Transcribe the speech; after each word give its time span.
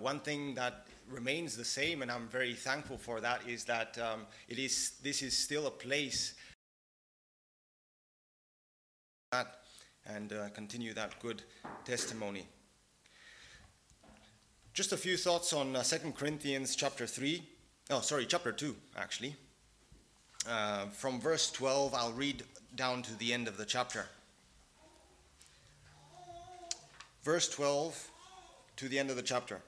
one 0.00 0.20
thing 0.20 0.54
that 0.54 0.86
remains 1.10 1.56
the 1.56 1.64
same, 1.64 2.02
and 2.02 2.10
I'm 2.10 2.28
very 2.28 2.54
thankful 2.54 2.98
for 2.98 3.20
that, 3.20 3.40
is 3.46 3.64
that 3.64 3.98
um, 3.98 4.26
it 4.48 4.58
is 4.58 4.92
this 5.02 5.22
is 5.22 5.36
still 5.36 5.66
a 5.66 5.70
place 5.70 6.34
that 9.32 9.60
and 10.06 10.32
uh, 10.32 10.48
continue 10.50 10.94
that 10.94 11.20
good 11.20 11.42
testimony. 11.84 12.46
Just 14.72 14.92
a 14.92 14.96
few 14.96 15.16
thoughts 15.16 15.52
on 15.52 15.76
uh, 15.76 15.82
2 15.82 16.12
Corinthians 16.12 16.74
chapter 16.74 17.06
3. 17.06 17.42
Oh, 17.90 18.00
sorry, 18.00 18.24
chapter 18.24 18.52
2, 18.52 18.74
actually. 18.96 19.34
Uh, 20.48 20.86
from 20.86 21.20
verse 21.20 21.50
12, 21.50 21.94
I'll 21.94 22.12
read 22.12 22.44
down 22.76 23.02
to 23.02 23.14
the 23.18 23.32
end 23.32 23.46
of 23.46 23.56
the 23.56 23.64
chapter. 23.64 24.06
Verse 27.22 27.48
12 27.48 28.10
to 28.76 28.88
the 28.88 28.98
end 28.98 29.10
of 29.10 29.16
the 29.16 29.22
chapter. 29.22 29.60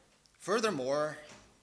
Furthermore, 0.42 1.16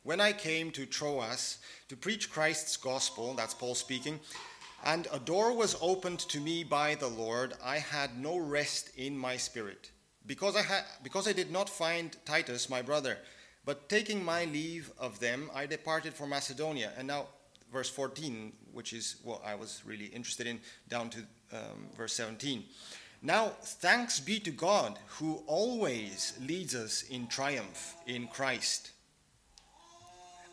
when 0.04 0.21
I 0.21 0.32
came 0.32 0.72
to 0.72 0.85
Troas 0.85 1.58
to 1.90 1.98
preach 1.98 2.31
Christ's 2.31 2.77
gospel, 2.77 3.34
that's 3.34 3.54
Paul 3.54 3.76
speaking, 3.76 4.21
and 4.85 5.05
a 5.12 5.20
door 5.20 5.54
was 5.54 5.76
opened 5.81 6.20
to 6.20 6.40
me 6.40 6.63
by 6.63 6.95
the 6.95 7.09
Lord, 7.09 7.55
I 7.62 7.80
had 7.80 8.18
no 8.18 8.38
rest 8.38 8.91
in 8.95 9.18
my 9.18 9.35
spirit, 9.35 9.91
because 10.26 10.55
I, 10.55 10.63
because 11.04 11.27
I 11.27 11.34
did 11.34 11.52
not 11.52 11.68
find 11.68 12.16
Titus, 12.23 12.70
my 12.70 12.81
brother. 12.81 13.18
But 13.66 13.90
taking 13.90 14.23
my 14.23 14.45
leave 14.45 14.93
of 14.98 15.20
them, 15.20 15.52
I 15.54 15.66
departed 15.66 16.13
for 16.13 16.26
Macedonia. 16.26 16.93
And 16.98 17.05
now, 17.05 17.27
verse 17.73 17.90
14, 17.90 18.54
which 18.71 18.93
is 18.93 19.18
what 19.23 19.41
I 19.46 19.55
was 19.55 19.82
really 19.85 20.05
interested 20.05 20.48
in, 20.48 20.62
down 20.88 21.09
to 21.09 21.20
um, 21.52 21.90
verse 21.98 22.13
17. 22.13 22.63
Now, 23.22 23.50
thanks 23.62 24.20
be 24.20 24.40
to 24.40 24.52
God 24.52 24.98
who 25.18 25.44
always 25.46 26.34
leads 26.41 26.73
us 26.73 27.04
in 27.04 27.27
triumph 27.27 27.96
in 28.08 28.27
Christ, 28.27 28.91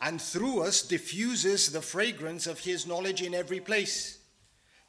and 0.02 0.20
through 0.20 0.62
us 0.62 0.82
diffuses 0.82 1.70
the 1.70 1.80
fragrance 1.80 2.46
of 2.46 2.60
his 2.60 2.86
knowledge 2.86 3.22
in 3.22 3.34
every 3.34 3.60
place. 3.60 4.18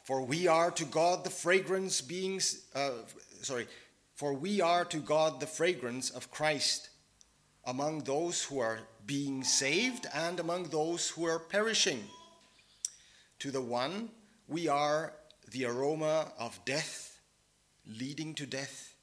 For 0.04 0.22
we 0.22 0.48
are 0.48 0.72
to 0.72 0.86
God 0.86 1.24
the 1.24 1.30
fragrance 1.30 2.02
uh, 2.74 2.92
sorry, 3.42 3.68
for 4.16 4.34
we 4.34 4.62
are 4.62 4.86
to 4.86 4.98
God 4.98 5.40
the 5.40 5.48
fragrance 5.48 6.10
of 6.10 6.32
Christ 6.32 6.90
among 7.66 8.04
those 8.04 8.44
who 8.44 8.60
are 8.60 8.80
being 9.06 9.44
saved 9.44 10.08
and 10.14 10.40
among 10.40 10.64
those 10.64 11.10
who 11.10 11.26
are 11.26 11.40
perishing. 11.40 12.04
To 13.40 13.52
the 13.52 13.62
one, 13.62 14.10
we 14.48 14.68
are 14.68 15.14
the 15.52 15.66
aroma 15.66 16.32
of 16.40 16.60
death, 16.66 17.17
leading 17.88 18.34
to 18.36 18.46
death, 18.46 18.96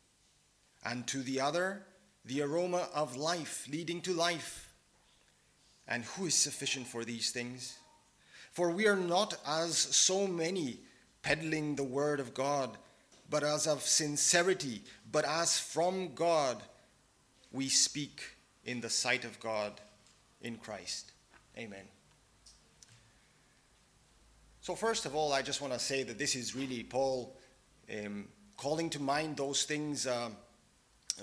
and 0.84 1.06
to 1.06 1.22
the 1.22 1.40
other, 1.40 1.82
the 2.24 2.42
aroma 2.42 2.88
of 2.94 3.16
life, 3.16 3.66
leading 3.70 4.00
to 4.02 4.12
life. 4.12 4.72
And 5.88 6.04
who 6.04 6.26
is 6.26 6.34
sufficient 6.34 6.86
for 6.86 7.04
these 7.04 7.30
things? 7.30 7.78
For 8.52 8.70
we 8.70 8.86
are 8.86 8.96
not 8.96 9.36
as 9.46 9.76
so 9.76 10.26
many 10.26 10.80
peddling 11.22 11.74
the 11.74 11.84
word 11.84 12.20
of 12.20 12.34
God, 12.34 12.76
but 13.28 13.42
as 13.42 13.66
of 13.66 13.82
sincerity, 13.82 14.82
but 15.10 15.24
as 15.24 15.58
from 15.58 16.14
God 16.14 16.62
we 17.50 17.68
speak 17.68 18.22
in 18.64 18.80
the 18.80 18.90
sight 18.90 19.24
of 19.24 19.40
God 19.40 19.72
in 20.40 20.56
Christ. 20.56 21.12
Amen. 21.56 21.84
So, 24.60 24.74
first 24.74 25.04
of 25.04 25.14
all, 25.14 25.32
I 25.32 25.42
just 25.42 25.60
want 25.60 25.72
to 25.72 25.78
say 25.78 26.02
that 26.04 26.18
this 26.18 26.34
is 26.34 26.54
really 26.54 26.82
Paul 26.82 27.36
um, 27.92 28.28
calling 28.56 28.90
to 28.90 29.00
mind 29.00 29.36
those 29.36 29.64
things 29.64 30.06
uh, 30.06 30.30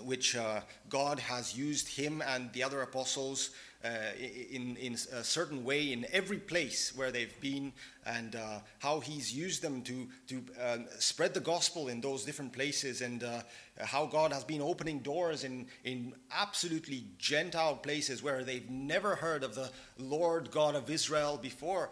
which 0.03 0.35
uh, 0.35 0.61
God 0.89 1.19
has 1.19 1.57
used 1.57 1.87
him 1.87 2.21
and 2.25 2.51
the 2.53 2.63
other 2.63 2.81
apostles 2.81 3.51
uh, 3.83 3.89
in, 4.51 4.77
in 4.77 4.93
a 5.11 5.23
certain 5.23 5.63
way 5.63 5.91
in 5.91 6.05
every 6.11 6.37
place 6.37 6.95
where 6.95 7.11
they've 7.11 7.39
been, 7.41 7.73
and 8.05 8.35
uh, 8.35 8.59
how 8.77 8.99
He's 8.99 9.33
used 9.33 9.63
them 9.63 9.81
to, 9.81 10.07
to 10.27 10.43
uh, 10.61 10.77
spread 10.99 11.33
the 11.33 11.39
gospel 11.39 11.87
in 11.87 11.99
those 11.99 12.23
different 12.23 12.53
places, 12.53 13.01
and 13.01 13.23
uh, 13.23 13.41
how 13.79 14.05
God 14.05 14.31
has 14.33 14.43
been 14.43 14.61
opening 14.61 14.99
doors 14.99 15.43
in, 15.43 15.65
in 15.83 16.13
absolutely 16.31 17.05
Gentile 17.17 17.75
places 17.75 18.21
where 18.21 18.43
they've 18.43 18.69
never 18.69 19.15
heard 19.15 19.43
of 19.43 19.55
the 19.55 19.71
Lord 19.97 20.51
God 20.51 20.75
of 20.75 20.87
Israel 20.89 21.39
before 21.41 21.89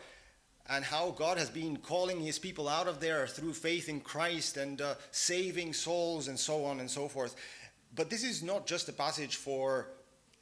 and 0.69 0.85
how 0.85 1.11
God 1.11 1.37
has 1.37 1.49
been 1.49 1.77
calling 1.77 2.21
his 2.21 2.37
people 2.37 2.69
out 2.69 2.87
of 2.87 2.99
there 2.99 3.25
through 3.25 3.53
faith 3.53 3.89
in 3.89 3.99
Christ 3.99 4.57
and 4.57 4.79
uh, 4.79 4.95
saving 5.11 5.73
souls 5.73 6.27
and 6.27 6.39
so 6.39 6.63
on 6.63 6.79
and 6.79 6.89
so 6.89 7.07
forth. 7.07 7.35
But 7.95 8.09
this 8.09 8.23
is 8.23 8.43
not 8.43 8.67
just 8.67 8.87
a 8.87 8.93
passage 8.93 9.37
for 9.37 9.89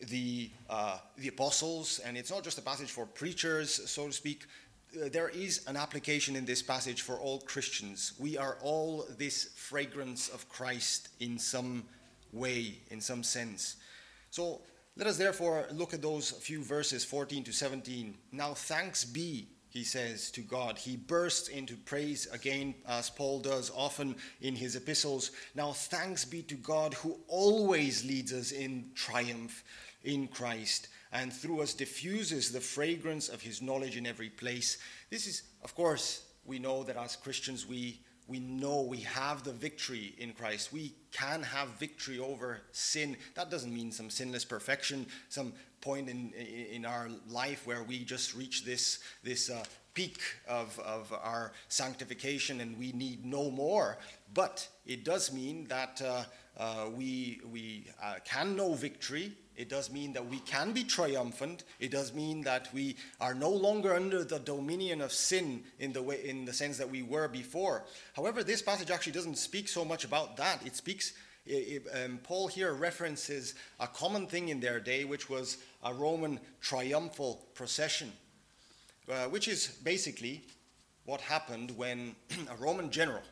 the, 0.01 0.51
uh, 0.69 0.97
the 1.17 1.29
apostles, 1.29 1.99
and 1.99 2.17
it's 2.17 2.29
not 2.29 2.43
just 2.43 2.57
a 2.57 2.61
passage 2.61 2.91
for 2.91 3.05
preachers, 3.05 3.89
so 3.89 4.07
to 4.07 4.13
speak. 4.13 4.45
Uh, 4.93 5.07
there 5.09 5.29
is 5.29 5.65
an 5.67 5.77
application 5.77 6.35
in 6.35 6.43
this 6.43 6.61
passage 6.61 7.01
for 7.01 7.15
all 7.15 7.39
Christians. 7.39 8.13
We 8.19 8.37
are 8.37 8.57
all 8.61 9.05
this 9.17 9.51
fragrance 9.55 10.27
of 10.27 10.47
Christ 10.49 11.09
in 11.21 11.39
some 11.39 11.85
way, 12.33 12.79
in 12.91 12.99
some 12.99 13.23
sense. 13.23 13.77
So 14.29 14.61
let 14.97 15.07
us 15.07 15.17
therefore 15.17 15.67
look 15.71 15.93
at 15.93 16.01
those 16.01 16.31
few 16.31 16.63
verses 16.63 17.05
14 17.05 17.45
to 17.45 17.53
17. 17.53 18.13
Now, 18.33 18.53
thanks 18.53 19.05
be 19.05 19.47
he 19.77 19.83
says 19.83 20.31
to 20.31 20.41
God. 20.41 20.77
He 20.77 20.97
bursts 20.97 21.49
into 21.49 21.75
praise 21.77 22.27
again, 22.33 22.73
as 22.87 23.11
Paul 23.11 23.39
does 23.39 23.71
often 23.75 24.15
in 24.41 24.55
his 24.55 24.75
epistles. 24.75 25.31
Now, 25.53 25.71
thanks 25.71 26.25
be 26.25 26.41
to 26.43 26.55
God 26.55 26.95
who 26.95 27.19
always 27.27 28.03
leads 28.03 28.33
us 28.33 28.51
in 28.51 28.89
triumph 28.95 29.63
in 30.03 30.27
Christ 30.29 30.87
and 31.11 31.31
through 31.31 31.61
us 31.61 31.75
diffuses 31.75 32.51
the 32.51 32.59
fragrance 32.59 33.29
of 33.29 33.41
his 33.41 33.61
knowledge 33.61 33.97
in 33.97 34.07
every 34.07 34.29
place. 34.29 34.79
This 35.11 35.27
is, 35.27 35.43
of 35.63 35.75
course, 35.75 36.23
we 36.43 36.57
know 36.57 36.83
that 36.83 36.97
as 36.97 37.15
Christians 37.15 37.67
we 37.67 38.01
we 38.27 38.39
know 38.39 38.81
we 38.81 38.99
have 39.01 39.43
the 39.43 39.53
victory 39.53 40.13
in 40.17 40.33
Christ. 40.33 40.73
We 40.73 40.93
can 41.11 41.43
have 41.43 41.69
victory 41.79 42.19
over 42.19 42.61
sin. 42.71 43.15
That 43.35 43.49
doesn't 43.49 43.73
mean 43.73 43.91
some 43.91 44.09
sinless 44.09 44.43
perfection, 44.43 45.05
some 45.29 45.53
point 45.81 46.09
in, 46.09 46.33
in 46.33 46.85
our 46.85 47.09
life 47.29 47.65
where 47.65 47.83
we 47.83 48.03
just 48.03 48.35
reach 48.35 48.65
this, 48.65 48.99
this 49.23 49.49
uh, 49.49 49.63
peak 49.93 50.19
of, 50.47 50.77
of 50.79 51.13
our 51.23 51.53
sanctification 51.69 52.61
and 52.61 52.77
we 52.77 52.91
need 52.91 53.25
no 53.25 53.49
more. 53.49 53.97
But 54.33 54.67
it 54.85 55.05
does 55.05 55.31
mean 55.31 55.65
that 55.69 56.01
uh, 56.01 56.23
uh, 56.57 56.89
we, 56.93 57.39
we 57.51 57.87
uh, 58.03 58.15
can 58.25 58.55
know 58.55 58.73
victory 58.73 59.33
it 59.57 59.69
does 59.69 59.91
mean 59.91 60.13
that 60.13 60.29
we 60.29 60.37
can 60.39 60.71
be 60.71 60.83
triumphant. 60.83 61.63
It 61.79 61.89
does 61.89 62.13
mean 62.13 62.41
that 62.41 62.71
we 62.73 62.95
are 63.19 63.33
no 63.33 63.49
longer 63.49 63.95
under 63.95 64.23
the 64.23 64.37
dominion 64.37 65.01
of 65.01 65.11
sin 65.11 65.63
in 65.79 65.91
the 65.91 66.01
way, 66.01 66.23
in 66.23 66.45
the 66.45 66.53
sense 66.53 66.77
that 66.77 66.91
we 66.91 67.01
were 67.01 67.27
before. 67.27 67.83
However, 68.15 68.43
this 68.43 68.61
passage 68.61 68.91
actually 68.91 69.13
doesn't 69.13 69.39
speak 69.39 69.67
so 69.67 69.83
much 69.83 70.05
about 70.05 70.37
that. 70.37 70.63
It 70.65 70.75
speaks. 70.75 71.13
It, 71.47 71.87
um, 72.03 72.19
Paul 72.21 72.47
here 72.47 72.73
references 72.73 73.55
a 73.79 73.87
common 73.87 74.27
thing 74.27 74.49
in 74.49 74.59
their 74.59 74.79
day, 74.79 75.05
which 75.05 75.27
was 75.27 75.57
a 75.83 75.91
Roman 75.91 76.39
triumphal 76.61 77.47
procession, 77.55 78.11
uh, 79.11 79.25
which 79.25 79.47
is 79.47 79.67
basically 79.83 80.43
what 81.05 81.21
happened 81.21 81.71
when 81.71 82.15
a 82.51 82.55
Roman 82.57 82.91
general 82.91 83.23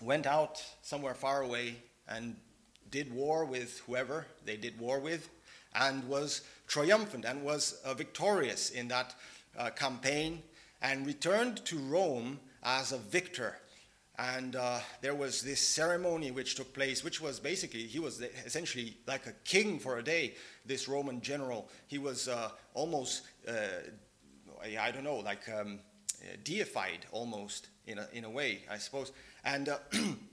went 0.00 0.26
out 0.26 0.62
somewhere 0.82 1.14
far 1.14 1.42
away 1.42 1.76
and 2.06 2.36
did 2.94 3.12
war 3.12 3.44
with 3.44 3.80
whoever 3.86 4.24
they 4.44 4.56
did 4.56 4.78
war 4.78 5.00
with 5.00 5.28
and 5.74 6.08
was 6.08 6.42
triumphant 6.68 7.24
and 7.24 7.42
was 7.42 7.80
uh, 7.84 7.92
victorious 7.92 8.70
in 8.70 8.86
that 8.86 9.16
uh, 9.58 9.68
campaign 9.70 10.40
and 10.80 11.04
returned 11.04 11.64
to 11.64 11.76
Rome 11.76 12.38
as 12.62 12.92
a 12.92 12.98
victor. 12.98 13.56
And 14.16 14.54
uh, 14.54 14.78
there 15.00 15.16
was 15.16 15.42
this 15.42 15.60
ceremony 15.60 16.30
which 16.30 16.54
took 16.54 16.72
place, 16.72 17.02
which 17.02 17.20
was 17.20 17.40
basically, 17.40 17.82
he 17.82 17.98
was 17.98 18.22
essentially 18.46 18.96
like 19.08 19.26
a 19.26 19.32
king 19.44 19.80
for 19.80 19.98
a 19.98 20.04
day, 20.04 20.34
this 20.64 20.86
Roman 20.86 21.20
general. 21.20 21.68
He 21.88 21.98
was 21.98 22.28
uh, 22.28 22.50
almost, 22.74 23.22
uh, 23.48 24.70
I 24.80 24.92
don't 24.92 25.02
know, 25.02 25.16
like 25.16 25.48
um, 25.48 25.80
deified 26.44 27.06
almost 27.10 27.70
in 27.88 27.98
a, 27.98 28.06
in 28.12 28.22
a 28.22 28.30
way, 28.30 28.60
I 28.70 28.78
suppose. 28.78 29.10
And 29.44 29.68
uh, 29.68 29.78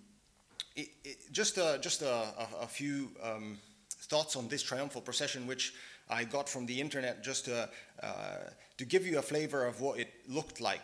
it, 0.75 1.31
just 1.31 1.57
a, 1.57 1.79
just 1.81 2.01
a, 2.01 2.11
a, 2.11 2.47
a 2.61 2.67
few 2.67 3.11
um, 3.21 3.57
thoughts 3.89 4.35
on 4.35 4.47
this 4.47 4.63
triumphal 4.63 5.01
procession, 5.01 5.47
which 5.47 5.73
I 6.09 6.23
got 6.23 6.49
from 6.49 6.65
the 6.65 6.79
internet, 6.79 7.23
just 7.23 7.45
to, 7.45 7.69
uh, 8.03 8.35
to 8.77 8.85
give 8.85 9.05
you 9.05 9.19
a 9.19 9.21
flavor 9.21 9.65
of 9.65 9.81
what 9.81 9.99
it 9.99 10.09
looked 10.27 10.59
like. 10.59 10.83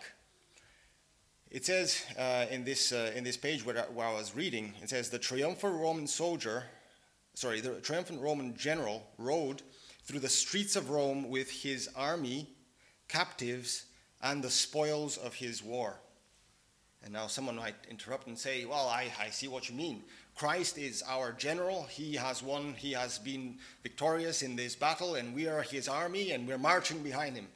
It 1.50 1.66
says 1.66 2.04
uh, 2.20 2.46
in, 2.52 2.64
this, 2.66 2.92
uh, 2.92 3.12
in 3.16 3.24
this 3.24 3.38
page 3.38 3.66
where, 3.66 3.82
where 3.94 4.08
I 4.08 4.14
was 4.14 4.36
reading, 4.36 4.74
it 4.82 4.90
says, 4.90 5.10
The 5.10 5.20
triumphant 5.20 5.76
Roman 5.80 6.08
soldier, 6.08 6.64
sorry, 7.36 7.62
the 7.62 7.80
triumphant 7.82 8.22
Roman 8.22 8.56
general 8.56 9.04
rode 9.18 9.62
through 10.04 10.20
the 10.20 10.30
streets 10.30 10.76
of 10.76 10.90
Rome 10.90 11.30
with 11.30 11.50
his 11.50 11.90
army, 11.96 12.50
captives, 13.08 13.86
and 14.22 14.44
the 14.44 14.50
spoils 14.50 15.18
of 15.18 15.36
his 15.36 15.64
war. 15.64 16.00
And 17.04 17.14
now 17.14 17.28
someone 17.28 17.56
might 17.56 17.76
interrupt 17.90 18.28
and 18.28 18.38
say, 18.38 18.66
Well, 18.66 18.88
I, 18.88 19.12
I 19.20 19.30
see 19.30 19.48
what 19.48 19.70
you 19.70 19.76
mean. 19.76 20.04
Christ 20.36 20.78
is 20.78 21.04
our 21.08 21.32
general. 21.32 21.84
He 21.84 22.16
has 22.16 22.44
won, 22.44 22.74
he 22.76 22.92
has 22.92 23.18
been 23.18 23.58
victorious 23.84 24.42
in 24.42 24.56
this 24.56 24.76
battle, 24.76 25.16
and 25.16 25.34
we 25.34 25.48
are 25.48 25.62
his 25.62 25.88
army, 25.88 26.32
and 26.32 26.48
we're 26.48 26.58
marching 26.58 27.02
behind 27.02 27.36
him. 27.36 27.48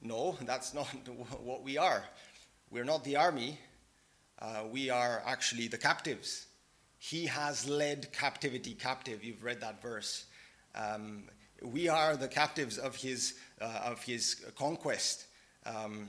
No, 0.00 0.36
that's 0.42 0.74
not 0.74 0.86
what 1.42 1.62
we 1.62 1.78
are. 1.78 2.04
We're 2.70 2.84
not 2.84 3.04
the 3.04 3.16
army, 3.16 3.58
uh, 4.42 4.64
we 4.70 4.90
are 4.90 5.22
actually 5.24 5.68
the 5.68 5.78
captives. 5.78 6.46
He 6.98 7.26
has 7.26 7.68
led 7.68 8.12
captivity 8.12 8.74
captive. 8.74 9.22
You've 9.22 9.44
read 9.44 9.60
that 9.60 9.80
verse. 9.80 10.24
Um, 10.74 11.24
we 11.62 11.88
are 11.88 12.16
the 12.16 12.26
captives 12.26 12.76
of 12.76 12.96
his, 12.96 13.34
uh, 13.60 13.82
of 13.84 14.02
his 14.02 14.44
conquest. 14.56 15.26
Um, 15.64 16.08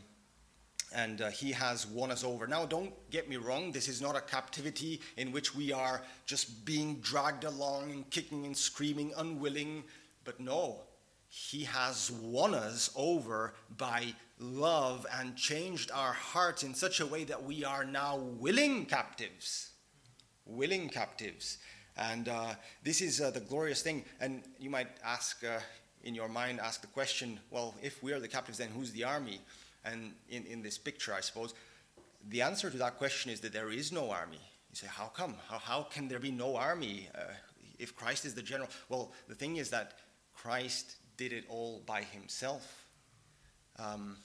and 0.93 1.21
uh, 1.21 1.29
he 1.29 1.51
has 1.51 1.87
won 1.87 2.11
us 2.11 2.23
over. 2.23 2.47
Now, 2.47 2.65
don't 2.65 2.93
get 3.09 3.27
me 3.27 3.37
wrong, 3.37 3.71
this 3.71 3.87
is 3.87 4.01
not 4.01 4.15
a 4.15 4.21
captivity 4.21 5.01
in 5.17 5.31
which 5.31 5.55
we 5.55 5.71
are 5.71 6.01
just 6.25 6.65
being 6.65 6.95
dragged 6.95 7.43
along 7.43 7.91
and 7.91 8.09
kicking 8.09 8.45
and 8.45 8.55
screaming, 8.55 9.11
unwilling, 9.17 9.83
but 10.23 10.39
no, 10.39 10.81
he 11.27 11.63
has 11.63 12.11
won 12.11 12.53
us 12.53 12.91
over 12.95 13.53
by 13.77 14.13
love 14.37 15.07
and 15.19 15.35
changed 15.35 15.89
our 15.91 16.13
hearts 16.13 16.63
in 16.63 16.75
such 16.75 16.99
a 16.99 17.05
way 17.05 17.23
that 17.23 17.43
we 17.43 17.65
are 17.65 17.83
now 17.83 18.17
willing 18.17 18.85
captives. 18.85 19.71
Willing 20.45 20.89
captives. 20.89 21.57
And 21.97 22.29
uh, 22.29 22.53
this 22.83 23.01
is 23.01 23.19
uh, 23.19 23.31
the 23.31 23.39
glorious 23.39 23.81
thing. 23.81 24.05
And 24.19 24.43
you 24.59 24.69
might 24.69 24.89
ask, 25.03 25.43
uh, 25.43 25.59
in 26.03 26.13
your 26.13 26.27
mind, 26.27 26.59
ask 26.59 26.81
the 26.81 26.87
question 26.87 27.39
well, 27.49 27.73
if 27.81 28.03
we 28.03 28.13
are 28.13 28.19
the 28.19 28.27
captives, 28.27 28.57
then 28.57 28.69
who's 28.69 28.91
the 28.91 29.03
army? 29.03 29.41
And 29.85 30.13
in, 30.29 30.45
in 30.45 30.61
this 30.61 30.77
picture, 30.77 31.13
I 31.13 31.21
suppose, 31.21 31.53
the 32.29 32.41
answer 32.41 32.69
to 32.69 32.77
that 32.77 32.97
question 32.97 33.31
is 33.31 33.41
that 33.41 33.53
there 33.53 33.71
is 33.71 33.91
no 33.91 34.11
army. 34.11 34.39
You 34.71 34.75
say, 34.75 34.87
how 34.87 35.07
come? 35.07 35.35
How, 35.49 35.57
how 35.57 35.83
can 35.83 36.07
there 36.07 36.19
be 36.19 36.31
no 36.31 36.55
army 36.55 37.09
uh, 37.13 37.33
if 37.79 37.95
Christ 37.95 38.25
is 38.25 38.33
the 38.33 38.41
general? 38.41 38.69
Well, 38.89 39.11
the 39.27 39.35
thing 39.35 39.57
is 39.57 39.69
that 39.71 39.93
Christ 40.33 40.95
did 41.17 41.33
it 41.33 41.45
all 41.49 41.81
by 41.85 42.01
himself. 42.01 42.85
Um, 43.77 44.17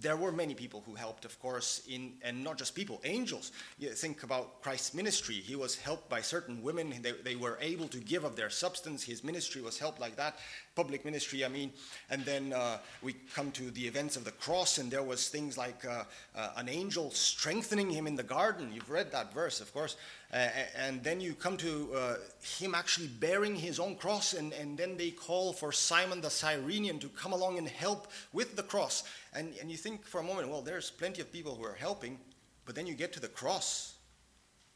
there 0.00 0.16
were 0.16 0.32
many 0.32 0.54
people 0.54 0.82
who 0.86 0.94
helped, 0.94 1.24
of 1.24 1.38
course, 1.40 1.82
in, 1.88 2.14
and 2.22 2.42
not 2.42 2.58
just 2.58 2.74
people, 2.74 3.00
angels. 3.04 3.52
You 3.78 3.90
think 3.90 4.22
about 4.22 4.62
Christ's 4.62 4.94
ministry. 4.94 5.34
He 5.34 5.56
was 5.56 5.76
helped 5.76 6.08
by 6.08 6.20
certain 6.20 6.62
women. 6.62 6.94
They, 7.02 7.12
they 7.12 7.36
were 7.36 7.58
able 7.60 7.88
to 7.88 7.98
give 7.98 8.24
of 8.24 8.36
their 8.36 8.50
substance. 8.50 9.02
His 9.02 9.24
ministry 9.24 9.62
was 9.62 9.78
helped 9.78 10.00
like 10.00 10.16
that. 10.16 10.38
Public 10.74 11.04
ministry, 11.04 11.44
I 11.44 11.48
mean. 11.48 11.72
And 12.10 12.24
then 12.24 12.52
uh, 12.52 12.78
we 13.00 13.14
come 13.34 13.52
to 13.52 13.70
the 13.70 13.86
events 13.86 14.16
of 14.16 14.24
the 14.24 14.32
cross, 14.32 14.78
and 14.78 14.90
there 14.90 15.04
was 15.04 15.28
things 15.28 15.56
like 15.56 15.84
uh, 15.84 16.02
uh, 16.34 16.50
an 16.56 16.68
angel 16.68 17.12
strengthening 17.12 17.90
him 17.90 18.08
in 18.08 18.16
the 18.16 18.24
garden. 18.24 18.72
You've 18.72 18.90
read 18.90 19.12
that 19.12 19.32
verse, 19.32 19.60
of 19.60 19.72
course. 19.72 19.96
Uh, 20.32 20.48
and 20.76 21.00
then 21.04 21.20
you 21.20 21.34
come 21.34 21.56
to 21.58 21.90
uh, 21.94 22.14
him 22.58 22.74
actually 22.74 23.06
bearing 23.06 23.54
his 23.54 23.78
own 23.78 23.94
cross, 23.94 24.34
and, 24.34 24.52
and 24.52 24.76
then 24.76 24.96
they 24.96 25.12
call 25.12 25.52
for 25.52 25.70
Simon 25.70 26.20
the 26.20 26.30
Cyrenian 26.30 26.98
to 26.98 27.08
come 27.08 27.32
along 27.32 27.58
and 27.58 27.68
help 27.68 28.08
with 28.32 28.56
the 28.56 28.64
cross. 28.64 29.04
And, 29.32 29.54
and 29.60 29.70
you 29.70 29.76
think 29.76 30.04
for 30.04 30.20
a 30.20 30.24
moment, 30.24 30.48
well, 30.48 30.62
there's 30.62 30.90
plenty 30.90 31.20
of 31.20 31.32
people 31.32 31.54
who 31.54 31.64
are 31.64 31.76
helping, 31.78 32.18
but 32.66 32.74
then 32.74 32.88
you 32.88 32.94
get 32.94 33.12
to 33.12 33.20
the 33.20 33.28
cross, 33.28 33.94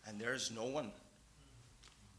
and 0.06 0.20
there's 0.20 0.52
no 0.52 0.64
one 0.64 0.92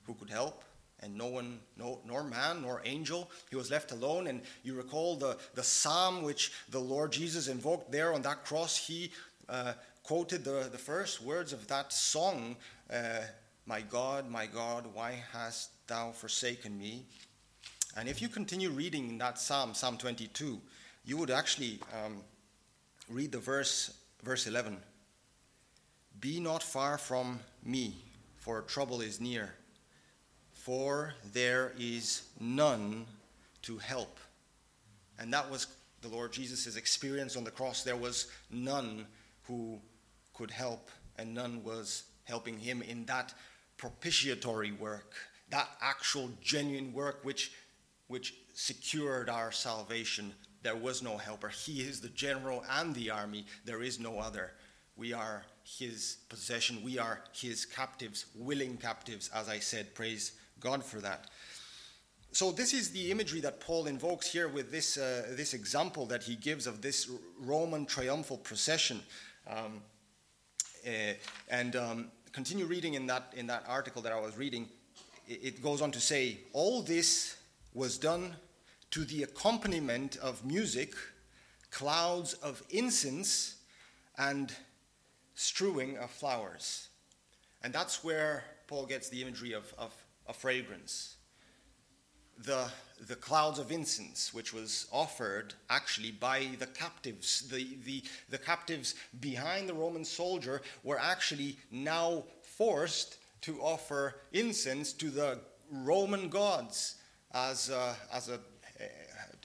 who 0.03 0.15
could 0.15 0.29
help, 0.29 0.65
and 1.01 1.15
no 1.15 1.27
one, 1.27 1.59
no, 1.77 1.99
nor 2.05 2.23
man, 2.23 2.61
nor 2.61 2.81
angel. 2.85 3.29
He 3.49 3.55
was 3.55 3.71
left 3.71 3.91
alone. 3.91 4.27
And 4.27 4.41
you 4.63 4.73
recall 4.75 5.15
the, 5.15 5.37
the 5.55 5.63
psalm 5.63 6.23
which 6.23 6.51
the 6.69 6.79
Lord 6.79 7.11
Jesus 7.11 7.47
invoked 7.47 7.91
there 7.91 8.13
on 8.13 8.21
that 8.23 8.45
cross. 8.45 8.75
He 8.75 9.11
uh, 9.47 9.73
quoted 10.03 10.43
the, 10.43 10.67
the 10.71 10.77
first 10.77 11.21
words 11.21 11.53
of 11.53 11.67
that 11.67 11.93
song 11.93 12.55
uh, 12.91 13.21
My 13.65 13.81
God, 13.81 14.29
my 14.29 14.45
God, 14.45 14.85
why 14.93 15.23
hast 15.31 15.71
thou 15.87 16.11
forsaken 16.11 16.77
me? 16.77 17.05
And 17.95 18.07
if 18.07 18.21
you 18.21 18.29
continue 18.29 18.69
reading 18.69 19.17
that 19.17 19.39
psalm, 19.39 19.73
Psalm 19.73 19.97
22, 19.97 20.59
you 21.05 21.17
would 21.17 21.31
actually 21.31 21.79
um, 22.05 22.17
read 23.09 23.31
the 23.31 23.39
verse, 23.39 23.97
verse 24.23 24.47
11. 24.47 24.77
Be 26.19 26.39
not 26.39 26.61
far 26.61 26.97
from 26.97 27.39
me, 27.63 28.03
for 28.37 28.61
trouble 28.61 29.01
is 29.01 29.19
near, 29.19 29.53
for 30.59 31.13
there 31.31 31.71
is 31.79 32.23
none 32.37 33.05
to 33.61 33.77
help. 33.77 34.19
And 35.17 35.33
that 35.33 35.49
was 35.49 35.67
the 36.01 36.09
Lord 36.09 36.33
Jesus' 36.33 36.75
experience 36.75 37.37
on 37.37 37.45
the 37.45 37.51
cross. 37.51 37.83
There 37.83 37.95
was 37.95 38.27
none 38.51 39.05
who 39.43 39.79
could 40.33 40.51
help, 40.51 40.91
and 41.17 41.33
none 41.33 41.63
was 41.63 42.03
helping 42.25 42.59
him 42.59 42.81
in 42.81 43.05
that 43.05 43.33
propitiatory 43.77 44.73
work, 44.73 45.13
that 45.49 45.69
actual 45.81 46.29
genuine 46.41 46.93
work 46.93 47.19
which, 47.23 47.53
which 48.07 48.35
secured 48.53 49.29
our 49.29 49.53
salvation. 49.53 50.33
There 50.61 50.75
was 50.75 51.01
no 51.01 51.17
helper. 51.17 51.47
He 51.47 51.81
is 51.81 52.01
the 52.01 52.09
general 52.09 52.65
and 52.69 52.93
the 52.93 53.11
army. 53.11 53.45
There 53.63 53.81
is 53.81 53.97
no 53.97 54.19
other. 54.19 54.51
We 54.97 55.13
are 55.13 55.45
his 55.63 56.17
possession. 56.27 56.83
We 56.83 56.97
are 56.97 57.21
his 57.33 57.65
captives, 57.65 58.25
willing 58.35 58.75
captives, 58.75 59.29
as 59.33 59.47
I 59.47 59.59
said. 59.59 59.95
Praise 59.95 60.33
God 60.59 60.83
for 60.83 60.99
that. 60.99 61.29
So, 62.31 62.51
this 62.51 62.73
is 62.73 62.91
the 62.91 63.09
imagery 63.11 63.41
that 63.41 63.59
Paul 63.59 63.87
invokes 63.87 64.31
here 64.31 64.47
with 64.47 64.71
this, 64.71 64.97
uh, 64.97 65.27
this 65.31 65.53
example 65.53 66.05
that 66.07 66.23
he 66.23 66.35
gives 66.35 66.67
of 66.67 66.81
this 66.81 67.09
Roman 67.39 67.85
triumphal 67.85 68.37
procession. 68.37 69.01
Um, 69.47 69.81
uh, 70.85 71.13
and 71.49 71.75
um, 71.75 72.11
continue 72.31 72.65
reading 72.65 72.93
in 72.93 73.07
that, 73.07 73.33
in 73.35 73.47
that 73.47 73.63
article 73.67 74.01
that 74.03 74.13
I 74.13 74.19
was 74.19 74.37
reading, 74.37 74.69
it, 75.27 75.61
goes 75.61 75.81
on 75.81 75.91
to 75.91 75.99
say, 75.99 76.39
All 76.53 76.81
this 76.81 77.37
was 77.73 77.97
done 77.97 78.35
to 78.91 79.05
the 79.05 79.23
accompaniment 79.23 80.17
of 80.17 80.45
music, 80.45 80.93
clouds 81.71 82.33
of 82.35 82.63
incense, 82.69 83.55
and 84.17 84.53
strewing 85.35 85.97
of 85.97 86.09
flowers. 86.09 86.89
And 87.63 87.73
that's 87.73 88.03
where 88.03 88.43
Paul 88.67 88.85
gets 88.85 89.09
the 89.09 89.21
imagery 89.21 89.53
of, 89.53 89.73
of, 89.77 89.93
of 90.29 90.35
fragrance 90.35 91.17
the, 92.45 92.69
the 93.07 93.15
clouds 93.15 93.59
of 93.59 93.71
incense, 93.71 94.33
which 94.33 94.53
was 94.53 94.87
offered 94.91 95.53
actually 95.69 96.11
by 96.11 96.47
the 96.59 96.67
captives. 96.67 97.47
The, 97.49 97.77
the, 97.85 98.03
the 98.29 98.37
captives 98.37 98.95
behind 99.19 99.67
the 99.67 99.73
Roman 99.73 100.05
soldier 100.05 100.61
were 100.83 100.99
actually 100.99 101.57
now 101.71 102.23
forced 102.41 103.17
to 103.41 103.59
offer 103.59 104.15
incense 104.31 104.93
to 104.93 105.09
the 105.09 105.39
Roman 105.71 106.29
gods 106.29 106.95
as, 107.33 107.69
a, 107.69 107.95
as 108.13 108.29
a, 108.29 108.39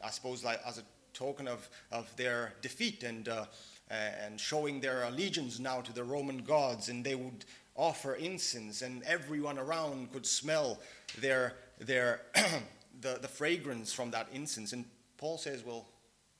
I 0.05 0.11
suppose, 0.11 0.45
like, 0.45 0.61
as 0.67 0.79
a 0.79 0.83
token 1.13 1.49
of, 1.49 1.69
of 1.93 2.15
their 2.17 2.55
defeat 2.61 3.03
and, 3.03 3.29
uh, 3.29 3.47
Uh, 3.91 3.95
and 4.25 4.41
showing 4.41 4.81
their 4.81 5.05
allegiance 5.05 5.59
now 5.59 5.81
to 5.81 5.93
the 5.93 6.03
Roman 6.03 6.39
gods. 6.39 6.89
And 6.89 7.05
they 7.05 7.15
would 7.15 7.45
offer 7.77 8.15
incense, 8.15 8.83
and 8.83 9.03
everyone 9.03 9.59
around 9.59 10.13
could 10.13 10.25
smell 10.25 10.79
their, 11.19 11.55
their 11.79 12.23
the, 13.01 13.19
the 13.21 13.29
fragrance 13.29 13.93
from 13.93 14.11
that 14.13 14.29
incense. 14.33 14.73
And 14.73 14.85
Paul 15.19 15.39
says, 15.39 15.65
well, 15.65 15.89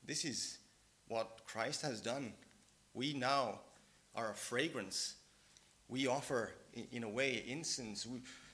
this 0.07 0.25
is 0.25 0.59
what 1.09 1.41
Christ 1.47 1.83
has 1.83 2.01
done. 2.01 2.33
We 2.95 3.13
now 3.13 3.61
are 4.15 4.31
a 4.31 4.35
fragrance. 4.35 5.17
We 5.89 6.07
offer, 6.07 6.51
in 6.93 7.03
a 7.03 7.09
way, 7.09 7.45
incense 7.47 8.07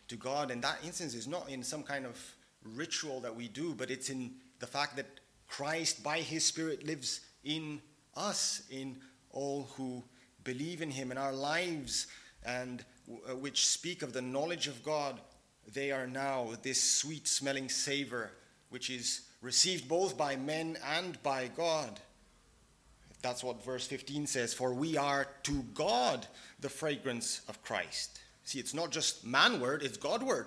to 0.09 0.17
God. 0.17 0.51
And 0.51 0.63
that 0.63 0.79
incense 0.85 1.15
is 1.15 1.29
not 1.29 1.49
in 1.49 1.63
some 1.63 1.83
kind 1.83 2.07
of 2.07 2.19
ritual 2.65 3.21
that 3.21 3.35
we 3.35 3.49
do, 3.49 3.75
but 3.75 3.91
it's 3.91 4.11
in 4.11 4.33
the 4.59 4.67
fact 4.67 4.97
that 4.97 5.07
Christ, 5.49 6.03
by 6.03 6.19
his 6.21 6.45
Spirit, 6.45 6.87
lives 6.87 7.21
in 7.45 7.81
us, 8.21 8.62
in 8.71 8.97
all 9.31 9.69
who 9.77 10.03
believe 10.45 10.83
in 10.83 10.91
him, 10.91 11.11
in 11.11 11.19
our 11.19 11.33
lives, 11.33 12.07
and 12.45 12.85
uh, 13.29 13.37
which 13.37 13.67
speak 13.67 14.03
of 14.03 14.12
the 14.12 14.23
knowledge 14.23 14.67
of 14.67 14.83
God 14.85 15.21
they 15.73 15.93
are 15.93 16.07
now 16.07 16.49
this 16.62 16.83
sweet 16.83 17.29
smelling 17.29 17.69
savor, 17.69 18.31
which 18.71 18.91
is 18.91 19.23
received 19.41 19.89
both 19.89 20.17
by 20.17 20.37
men 20.37 20.77
and 20.85 21.23
by 21.23 21.49
God. 21.57 22.00
That's 23.23 23.45
what 23.45 23.65
verse 23.65 23.87
15 23.87 24.27
says 24.27 24.55
For 24.55 24.73
we 24.73 24.97
are 24.97 25.27
to 25.45 25.62
God 25.75 26.27
the 26.61 26.69
fragrance 26.69 27.43
of 27.49 27.62
Christ. 27.62 28.21
See, 28.45 28.59
it's 28.59 28.75
not 28.75 28.91
just 28.91 29.25
man 29.25 29.61
word, 29.61 29.83
it's 29.83 29.99
God 29.99 30.23
word. 30.23 30.47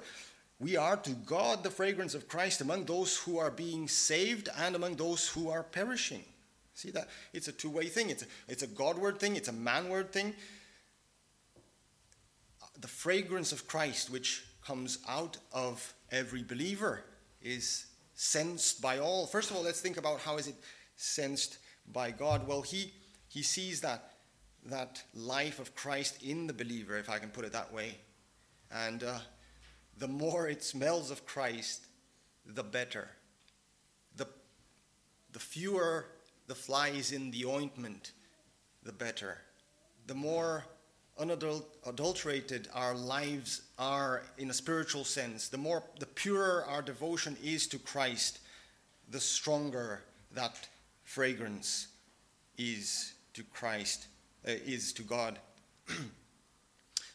We 0.59 0.77
are 0.77 0.97
to 0.97 1.11
God 1.11 1.63
the 1.63 1.69
fragrance 1.69 2.15
of 2.15 2.27
Christ 2.27 2.61
among 2.61 2.85
those 2.85 3.17
who 3.17 3.37
are 3.37 3.51
being 3.51 3.87
saved 3.87 4.49
and 4.57 4.75
among 4.75 4.95
those 4.95 5.27
who 5.27 5.49
are 5.49 5.63
perishing. 5.63 6.23
See 6.73 6.91
that? 6.91 7.09
It's 7.33 7.47
a 7.47 7.51
two 7.51 7.69
way 7.69 7.87
thing. 7.87 8.09
It's 8.09 8.23
a, 8.23 8.25
it's 8.47 8.63
a 8.63 8.67
God 8.67 8.97
word 8.97 9.19
thing, 9.19 9.35
it's 9.35 9.49
a 9.49 9.53
man 9.53 9.89
word 9.89 10.11
thing. 10.11 10.33
The 12.79 12.87
fragrance 12.87 13.51
of 13.51 13.67
Christ, 13.67 14.09
which 14.09 14.43
comes 14.65 14.99
out 15.07 15.37
of 15.51 15.93
every 16.11 16.43
believer 16.43 17.03
is 17.41 17.85
sensed 18.15 18.81
by 18.81 18.99
all. 18.99 19.25
First 19.25 19.51
of 19.51 19.57
all, 19.57 19.63
let's 19.63 19.81
think 19.81 19.97
about 19.97 20.19
how 20.19 20.37
is 20.37 20.47
it 20.47 20.55
sensed 20.95 21.57
by 21.91 22.11
God? 22.11 22.47
Well, 22.47 22.61
he 22.61 22.93
he 23.27 23.43
sees 23.43 23.81
that 23.81 24.13
that 24.65 25.03
life 25.13 25.59
of 25.59 25.75
Christ 25.75 26.23
in 26.23 26.47
the 26.47 26.53
believer, 26.53 26.97
if 26.97 27.09
I 27.09 27.19
can 27.19 27.29
put 27.29 27.45
it 27.45 27.51
that 27.53 27.73
way. 27.73 27.97
And 28.71 29.03
uh, 29.03 29.19
the 29.97 30.07
more 30.07 30.47
it 30.47 30.63
smells 30.63 31.11
of 31.11 31.25
Christ, 31.25 31.85
the 32.45 32.63
better. 32.63 33.09
The, 34.15 34.27
the 35.31 35.39
fewer 35.39 36.05
the 36.47 36.55
flies 36.55 37.11
in 37.11 37.31
the 37.31 37.45
ointment, 37.45 38.11
the 38.83 38.91
better. 38.91 39.37
The 40.07 40.15
more 40.15 40.65
unadulterated 41.19 42.67
our 42.73 42.95
lives 42.95 43.61
are 43.77 44.23
in 44.37 44.49
a 44.49 44.53
spiritual 44.53 45.03
sense, 45.03 45.47
the 45.47 45.57
more 45.57 45.83
the 45.99 46.05
purer 46.05 46.65
our 46.67 46.81
devotion 46.81 47.37
is 47.43 47.67
to 47.67 47.77
Christ, 47.77 48.39
the 49.09 49.19
stronger 49.19 50.01
that 50.33 50.67
fragrance 51.03 51.87
is 52.57 53.13
to 53.33 53.43
Christ, 53.43 54.07
uh, 54.47 54.51
is 54.51 54.93
to 54.93 55.03
God. 55.03 55.39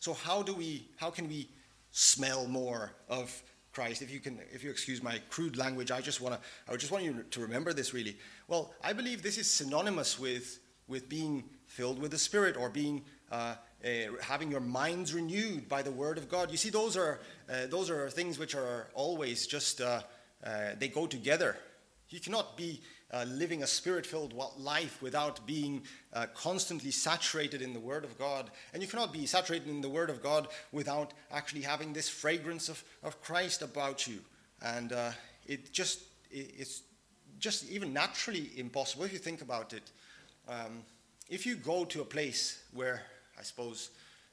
so 0.01 0.13
how 0.13 0.43
do 0.43 0.55
we 0.55 0.89
how 0.97 1.11
can 1.11 1.29
we 1.29 1.49
smell 1.91 2.47
more 2.47 2.93
of 3.09 3.43
Christ? 3.73 4.03
If 4.03 4.11
you 4.11 4.21
can 4.21 4.39
if 4.53 4.65
you 4.65 4.71
excuse 4.71 5.03
my 5.03 5.21
crude 5.31 5.57
language, 5.57 5.91
I 5.91 6.01
just 6.01 6.21
want 6.21 6.35
to 6.35 6.73
I 6.73 6.77
just 6.77 6.93
want 6.93 7.05
you 7.05 7.25
to 7.31 7.41
remember 7.41 7.73
this 7.73 7.95
really. 7.95 8.17
Well, 8.47 8.75
I 8.83 8.93
believe 8.93 9.23
this 9.23 9.39
is 9.39 9.51
synonymous 9.51 10.19
with 10.19 10.59
with 10.89 11.09
being 11.09 11.45
filled 11.67 12.01
with 12.01 12.11
the 12.11 12.19
Spirit 12.19 12.57
or 12.57 12.69
being 12.71 13.05
uh, 13.31 13.55
uh, 13.85 13.89
having 14.23 14.51
your 14.51 14.61
minds 14.61 15.15
renewed 15.15 15.69
by 15.69 15.83
the 15.83 15.91
Word 15.91 16.19
of 16.19 16.29
God. 16.29 16.51
You 16.51 16.57
see, 16.57 16.71
those 16.71 16.97
are 16.97 17.21
uh, 17.49 17.67
those 17.67 17.91
are 17.91 18.11
things 18.11 18.39
which 18.39 18.55
are 18.55 18.89
always 18.95 19.47
just 19.47 19.81
uh, 19.81 20.01
uh, 20.45 20.71
they 20.79 20.89
go 20.89 21.07
together. 21.07 21.57
You 22.09 22.21
cannot 22.21 22.57
be 22.57 22.81
uh, 23.13 23.25
living 23.29 23.63
a 23.63 23.67
spirit-filled 23.67 24.35
life 24.59 25.03
without 25.03 25.47
being 25.47 25.83
constantly 26.35 26.91
saturated 26.91 27.63
in 27.63 27.73
the 27.73 27.81
Word 27.81 28.05
of 28.05 28.19
God, 28.19 28.51
and 28.73 28.83
you 28.83 28.89
cannot 28.89 29.13
be 29.13 29.27
saturated 29.27 29.69
in 29.69 29.81
the 29.81 29.89
Word 29.89 30.11
of 30.11 30.23
God 30.23 30.49
without 30.73 31.13
actually 31.31 31.63
having 31.63 31.93
this 31.93 32.09
fragrance 32.09 32.69
of, 32.69 32.83
of 33.03 33.23
Christ 33.23 33.63
about 33.63 34.07
you. 34.07 34.19
And 34.63 34.93
it 35.47 35.73
just 35.73 36.03
it, 36.31 36.55
it's 36.59 36.83
just 37.39 37.71
even 37.71 37.93
naturally 37.93 38.51
impossible 38.57 39.05
if 39.05 39.13
you 39.13 39.19
think 39.19 39.43
about 39.43 39.73
it. 39.73 39.91
Um, 40.49 40.83
if 41.29 41.47
you 41.47 41.57
go 41.57 41.85
to 41.85 42.01
a 42.01 42.05
place 42.05 42.63
where 42.75 43.03
I 43.39 43.43
suppose, 43.43 43.91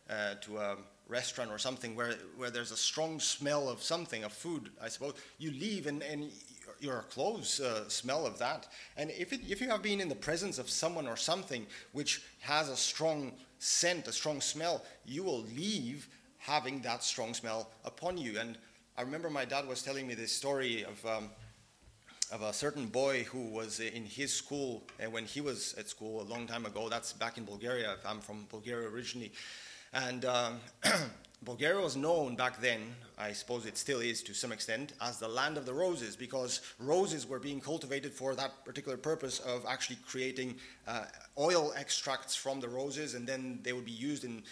uh, 0.10 0.36
to 0.41 0.58
a 0.58 0.77
restaurant 1.08 1.51
or 1.51 1.60
something 1.60 1.96
where, 1.96 2.15
where 2.38 2.50
there's 2.50 2.72
a 2.72 2.77
strong 2.77 3.20
smell 3.20 3.70
of 3.70 3.84
something, 3.84 4.24
of 4.24 4.34
food, 4.34 4.72
I 4.82 4.89
suppose, 4.89 5.13
you 5.38 5.51
leave 5.51 5.86
and, 5.86 6.01
and 6.01 6.32
your 6.79 7.03
clothes 7.10 7.60
uh, 7.60 7.88
smell 7.89 8.25
of 8.25 8.38
that. 8.39 8.67
And 8.98 9.12
if, 9.12 9.34
it, 9.34 9.41
if 9.48 9.62
you 9.62 9.70
have 9.70 9.82
been 9.82 10.01
in 10.01 10.10
the 10.10 10.15
presence 10.15 10.60
of 10.60 10.70
someone 10.70 11.08
or 11.08 11.17
something 11.17 11.65
which 11.91 12.22
has 12.41 12.70
a 12.70 12.75
strong 12.75 13.34
scent, 13.60 14.08
a 14.08 14.12
strong 14.12 14.41
smell, 14.41 14.84
you 15.05 15.24
will 15.24 15.44
leave 15.55 16.08
having 16.38 16.82
that 16.82 17.03
strong 17.03 17.34
smell 17.34 17.70
upon 17.84 18.17
you. 18.17 18.39
And 18.39 18.58
I 18.98 19.01
remember 19.01 19.29
my 19.29 19.46
dad 19.46 19.67
was 19.67 19.82
telling 19.82 20.08
me 20.08 20.13
this 20.13 20.32
story 20.32 20.84
of. 20.84 21.05
Um, 21.05 21.29
of 22.32 22.41
a 22.41 22.51
certain 22.51 22.88
boy 22.88 23.24
who 23.24 23.50
was 23.50 23.79
in 23.79 24.03
his 24.03 24.34
school 24.34 24.84
and 25.00 25.13
when 25.13 25.25
he 25.25 25.41
was 25.41 25.75
at 25.77 25.88
school 25.88 26.22
a 26.22 26.27
long 26.27 26.48
time 26.48 26.65
ago. 26.65 26.89
That's 26.89 27.13
back 27.13 27.38
in 27.38 27.46
Bulgaria. 27.46 27.98
I'm 28.05 28.20
from 28.20 28.48
Bulgaria 28.50 28.89
originally. 28.89 29.32
And 29.94 30.25
um, 30.25 30.60
Bulgaria 31.44 31.82
was 31.82 31.96
known 31.96 32.36
back 32.36 32.60
then, 32.60 32.96
I 33.18 33.34
suppose 33.34 33.65
it 33.65 33.77
still 33.77 34.00
is 34.00 34.24
to 34.24 34.34
some 34.34 34.51
extent, 34.51 34.94
as 35.01 35.20
the 35.20 35.27
land 35.27 35.58
of 35.58 35.65
the 35.65 35.74
roses 35.74 36.15
because 36.15 36.62
roses 36.80 37.27
were 37.27 37.39
being 37.39 37.60
cultivated 37.60 38.13
for 38.13 38.36
that 38.36 38.65
particular 38.65 38.98
purpose 38.98 39.39
of 39.39 39.65
actually 39.68 39.98
creating 40.08 40.56
uh, 40.88 41.06
oil 41.38 41.74
extracts 41.77 42.36
from 42.36 42.60
the 42.60 42.68
roses 42.68 43.13
and 43.13 43.27
then 43.27 43.60
they 43.63 43.74
would 43.74 43.86
be 43.86 43.92
used 43.92 44.24
in 44.24 44.44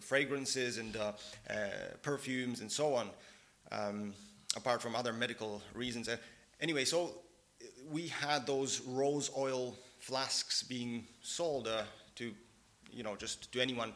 fragrances 0.00 0.78
and 0.78 0.96
uh, 0.96 1.12
uh, 1.48 1.54
perfumes 2.02 2.60
and 2.60 2.70
so 2.70 2.94
on, 2.94 3.10
um, 3.70 4.12
apart 4.56 4.82
from 4.82 4.94
other 4.94 5.12
medical 5.12 5.62
reasons. 5.74 6.08
Uh, 6.08 6.16
anyway, 6.60 6.84
so 6.84 7.12
we 7.90 8.08
had 8.08 8.46
those 8.46 8.80
rose 8.82 9.30
oil 9.36 9.74
flasks 10.00 10.62
being 10.62 11.06
sold 11.22 11.68
uh, 11.68 11.82
to, 12.16 12.32
you 12.92 13.02
know, 13.02 13.16
just 13.16 13.52
to 13.52 13.60
anyone. 13.60 13.92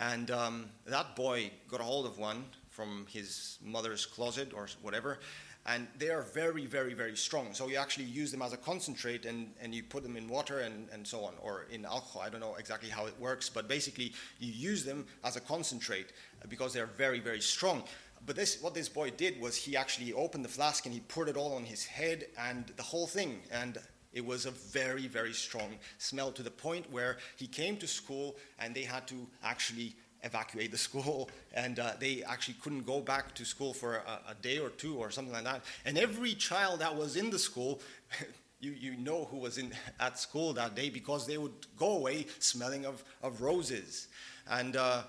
And 0.00 0.30
um, 0.30 0.66
that 0.86 1.16
boy 1.16 1.50
got 1.68 1.80
a 1.80 1.84
hold 1.84 2.06
of 2.06 2.18
one 2.18 2.44
from 2.68 3.06
his 3.10 3.58
mother's 3.62 4.06
closet 4.06 4.52
or 4.54 4.68
whatever, 4.82 5.18
and 5.66 5.86
they 5.98 6.08
are 6.08 6.22
very, 6.22 6.64
very, 6.64 6.94
very 6.94 7.16
strong. 7.16 7.52
So 7.52 7.68
you 7.68 7.76
actually 7.76 8.06
use 8.06 8.30
them 8.30 8.40
as 8.40 8.52
a 8.52 8.56
concentrate 8.56 9.26
and, 9.26 9.50
and 9.60 9.74
you 9.74 9.82
put 9.82 10.02
them 10.02 10.16
in 10.16 10.28
water 10.28 10.60
and, 10.60 10.88
and 10.92 11.06
so 11.06 11.24
on, 11.24 11.34
or 11.42 11.66
in 11.70 11.84
alcohol. 11.84 12.22
I 12.22 12.30
don't 12.30 12.40
know 12.40 12.54
exactly 12.54 12.88
how 12.88 13.06
it 13.06 13.14
works, 13.20 13.50
but 13.50 13.68
basically 13.68 14.14
you 14.38 14.52
use 14.52 14.84
them 14.84 15.06
as 15.24 15.36
a 15.36 15.40
concentrate 15.40 16.12
because 16.48 16.72
they're 16.72 16.86
very, 16.86 17.20
very 17.20 17.40
strong. 17.40 17.82
But 18.24 18.36
this, 18.36 18.62
what 18.62 18.74
this 18.74 18.88
boy 18.88 19.10
did 19.10 19.40
was 19.40 19.56
he 19.56 19.76
actually 19.76 20.12
opened 20.12 20.44
the 20.44 20.48
flask 20.48 20.86
and 20.86 20.94
he 20.94 21.00
poured 21.00 21.28
it 21.28 21.36
all 21.36 21.54
on 21.54 21.64
his 21.64 21.84
head 21.84 22.26
and 22.38 22.66
the 22.76 22.82
whole 22.82 23.06
thing. 23.06 23.40
And 23.52 23.78
it 24.12 24.24
was 24.24 24.46
a 24.46 24.50
very, 24.50 25.06
very 25.06 25.32
strong 25.32 25.74
smell 25.98 26.32
to 26.32 26.42
the 26.42 26.50
point 26.50 26.90
where 26.90 27.18
he 27.36 27.46
came 27.46 27.76
to 27.76 27.86
school 27.86 28.36
and 28.58 28.74
they 28.74 28.82
had 28.82 29.06
to 29.08 29.26
actually 29.44 29.94
evacuate 30.22 30.70
the 30.70 30.78
school 30.88 31.30
and 31.54 31.78
uh, 31.78 31.92
they 32.00 32.22
actually 32.24 32.56
couldn't 32.62 32.86
go 32.86 33.00
back 33.00 33.34
to 33.34 33.44
school 33.44 33.72
for 33.74 33.96
a, 33.96 34.30
a, 34.30 34.34
day 34.42 34.58
or 34.58 34.70
two 34.70 34.96
or 34.96 35.10
something 35.10 35.32
like 35.32 35.44
that. 35.44 35.62
And 35.84 35.98
every 35.98 36.34
child 36.34 36.80
that 36.80 36.94
was 36.94 37.16
in 37.16 37.30
the 37.30 37.38
school, 37.38 37.80
you, 38.60 38.72
you 38.72 38.96
know 38.96 39.26
who 39.30 39.38
was 39.38 39.58
in, 39.58 39.72
at 40.00 40.18
school 40.18 40.52
that 40.54 40.74
day 40.74 40.90
because 40.90 41.26
they 41.26 41.38
would 41.38 41.66
go 41.76 41.96
away 41.96 42.26
smelling 42.38 42.86
of, 42.86 43.04
of 43.22 43.40
roses. 43.42 44.08
And 44.50 44.76
uh, 44.76 45.02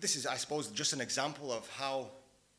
this 0.00 0.16
is, 0.16 0.26
I 0.26 0.36
suppose, 0.36 0.68
just 0.68 0.92
an 0.92 1.00
example 1.00 1.52
of 1.52 1.68
how 1.70 2.08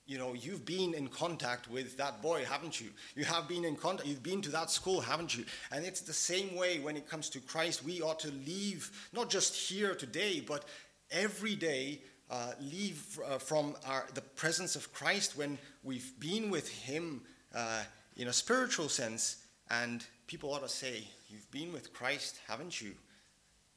you 0.06 0.18
know 0.18 0.34
you've 0.34 0.66
been 0.66 0.94
in 0.94 1.08
contact 1.08 1.70
with 1.70 1.98
that 1.98 2.22
boy 2.22 2.46
haven't 2.46 2.80
you? 2.80 2.90
You 3.16 3.26
have 3.26 3.48
been 3.48 3.66
in 3.66 3.76
contact 3.76 4.08
you've 4.08 4.24
been 4.24 4.42
to 4.44 4.52
that 4.52 4.70
school 4.70 5.02
haven't 5.02 5.36
you? 5.36 5.46
And 5.72 5.86
it's 5.86 6.02
the 6.02 6.14
same 6.14 6.56
way 6.56 6.80
when 6.80 6.96
it 6.96 7.10
comes 7.10 7.30
to 7.32 7.40
christ. 7.40 7.84
We 7.84 8.02
ought 8.02 8.20
to 8.20 8.32
leave 8.46 8.92
not 9.14 9.30
just 9.30 9.56
here 9.56 9.96
today 9.96 10.44
but 10.46 10.66
every 11.12 11.56
day 11.56 12.02
uh, 12.30 12.54
leave 12.60 13.20
uh, 13.28 13.38
from 13.38 13.76
our, 13.86 14.06
the 14.14 14.22
presence 14.22 14.76
of 14.76 14.92
christ 14.94 15.38
when 15.38 15.58
we've 15.84 16.20
been 16.20 16.50
with 16.50 16.70
him 16.70 17.22
uh, 17.54 17.84
in 18.18 18.28
a 18.28 18.34
spiritual 18.34 18.90
sense. 18.90 19.38
And 19.70 20.06
people 20.28 20.54
ought 20.54 20.62
to 20.62 20.70
say 20.70 21.04
you've 21.30 21.50
been 21.52 21.74
with 21.74 21.94
christ 21.94 22.40
haven't 22.48 22.80
you? 22.80 22.92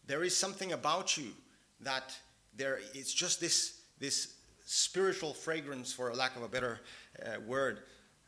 There 0.07 0.25
is 0.25 0.37
something 0.37 0.73
about 0.73 1.17
you 1.17 1.29
that 1.81 2.15
there 2.57 2.81
it's 2.93 3.13
just 3.13 3.41
this 3.41 3.81
this 3.99 4.35
spiritual 4.69 5.33
fragrance, 5.33 5.93
for 5.93 6.11
a 6.11 6.15
lack 6.15 6.37
of 6.37 6.43
a 6.43 6.49
better 6.49 6.81
uh, 7.25 7.41
word, 7.47 7.81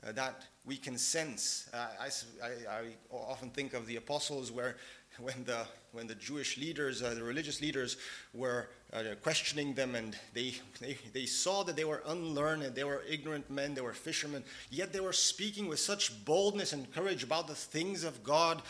uh, 0.03 0.13
that 0.13 0.45
we 0.65 0.75
can 0.75 0.97
sense. 0.97 1.69
Uh, 1.75 1.87
I, 2.01 2.07
I, 2.43 2.49
I, 2.79 2.83
often 3.11 3.51
think 3.51 3.75
of 3.75 3.87
the 3.87 3.97
apostles 3.97 4.51
where 4.51 4.77
when 5.19 5.45
the 5.45 5.67
when 5.93 6.07
the 6.07 6.15
Jewish 6.15 6.57
leaders, 6.57 7.03
uh, 7.03 7.13
the 7.13 7.23
religious 7.23 7.61
leaders, 7.61 7.99
were 8.33 8.71
uh, 8.93 9.03
questioning 9.23 9.75
them, 9.75 9.95
and 9.95 10.17
they, 10.33 10.55
they 10.81 10.97
they 11.13 11.27
saw 11.27 11.63
that 11.65 11.77
they 11.77 11.85
were 11.85 12.03
unlearned, 12.07 12.75
they 12.75 12.85
were 12.85 13.03
ignorant 13.07 13.51
men, 13.51 13.75
they 13.75 13.83
were 13.83 13.93
fishermen, 13.93 14.43
yet 14.71 14.95
they 14.95 15.01
were 15.01 15.13
speaking 15.13 15.69
with 15.69 15.79
such 15.79 16.25
boldness 16.25 16.73
and 16.73 16.91
courage 16.91 17.23
about 17.23 17.49
the 17.49 17.55
things 17.55 18.03
of 18.03 18.25
God. 18.25 18.63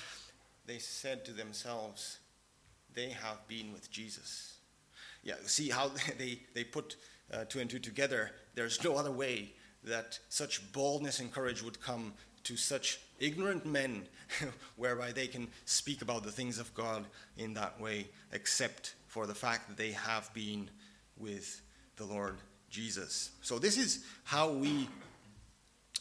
They 0.66 0.78
said 0.78 1.24
to 1.26 1.32
themselves, 1.32 2.18
"They 2.94 3.10
have 3.10 3.46
been 3.46 3.72
with 3.72 3.92
Jesus." 3.92 4.54
yeah, 5.22 5.34
see 5.44 5.68
how 5.68 5.90
they, 6.18 6.40
they 6.54 6.64
put 6.64 6.96
uh, 7.32 7.44
two 7.49 7.60
and 7.60 7.70
two 7.70 7.78
together. 7.78 8.30
There's 8.54 8.82
no 8.82 8.96
other 8.96 9.10
way 9.10 9.52
that 9.84 10.18
such 10.28 10.72
boldness 10.72 11.20
and 11.20 11.32
courage 11.32 11.62
would 11.62 11.80
come 11.80 12.12
to 12.44 12.56
such 12.56 13.00
ignorant 13.18 13.66
men, 13.66 14.02
whereby 14.76 15.12
they 15.12 15.26
can 15.26 15.49
speak 15.64 16.02
about 16.02 16.22
the 16.22 16.32
things 16.32 16.58
of 16.58 16.72
God 16.75 17.04
in 17.37 17.54
that 17.54 17.80
way, 17.80 18.08
except 18.32 18.94
for 19.06 19.26
the 19.26 19.34
fact 19.34 19.68
that 19.68 19.76
they 19.76 19.92
have 19.92 20.32
been 20.34 20.70
with 21.16 21.60
the 21.96 22.04
Lord 22.04 22.37
Jesus. 22.70 23.30
So, 23.42 23.58
this 23.58 23.76
is 23.76 24.04
how 24.25 24.50
we 24.50 24.88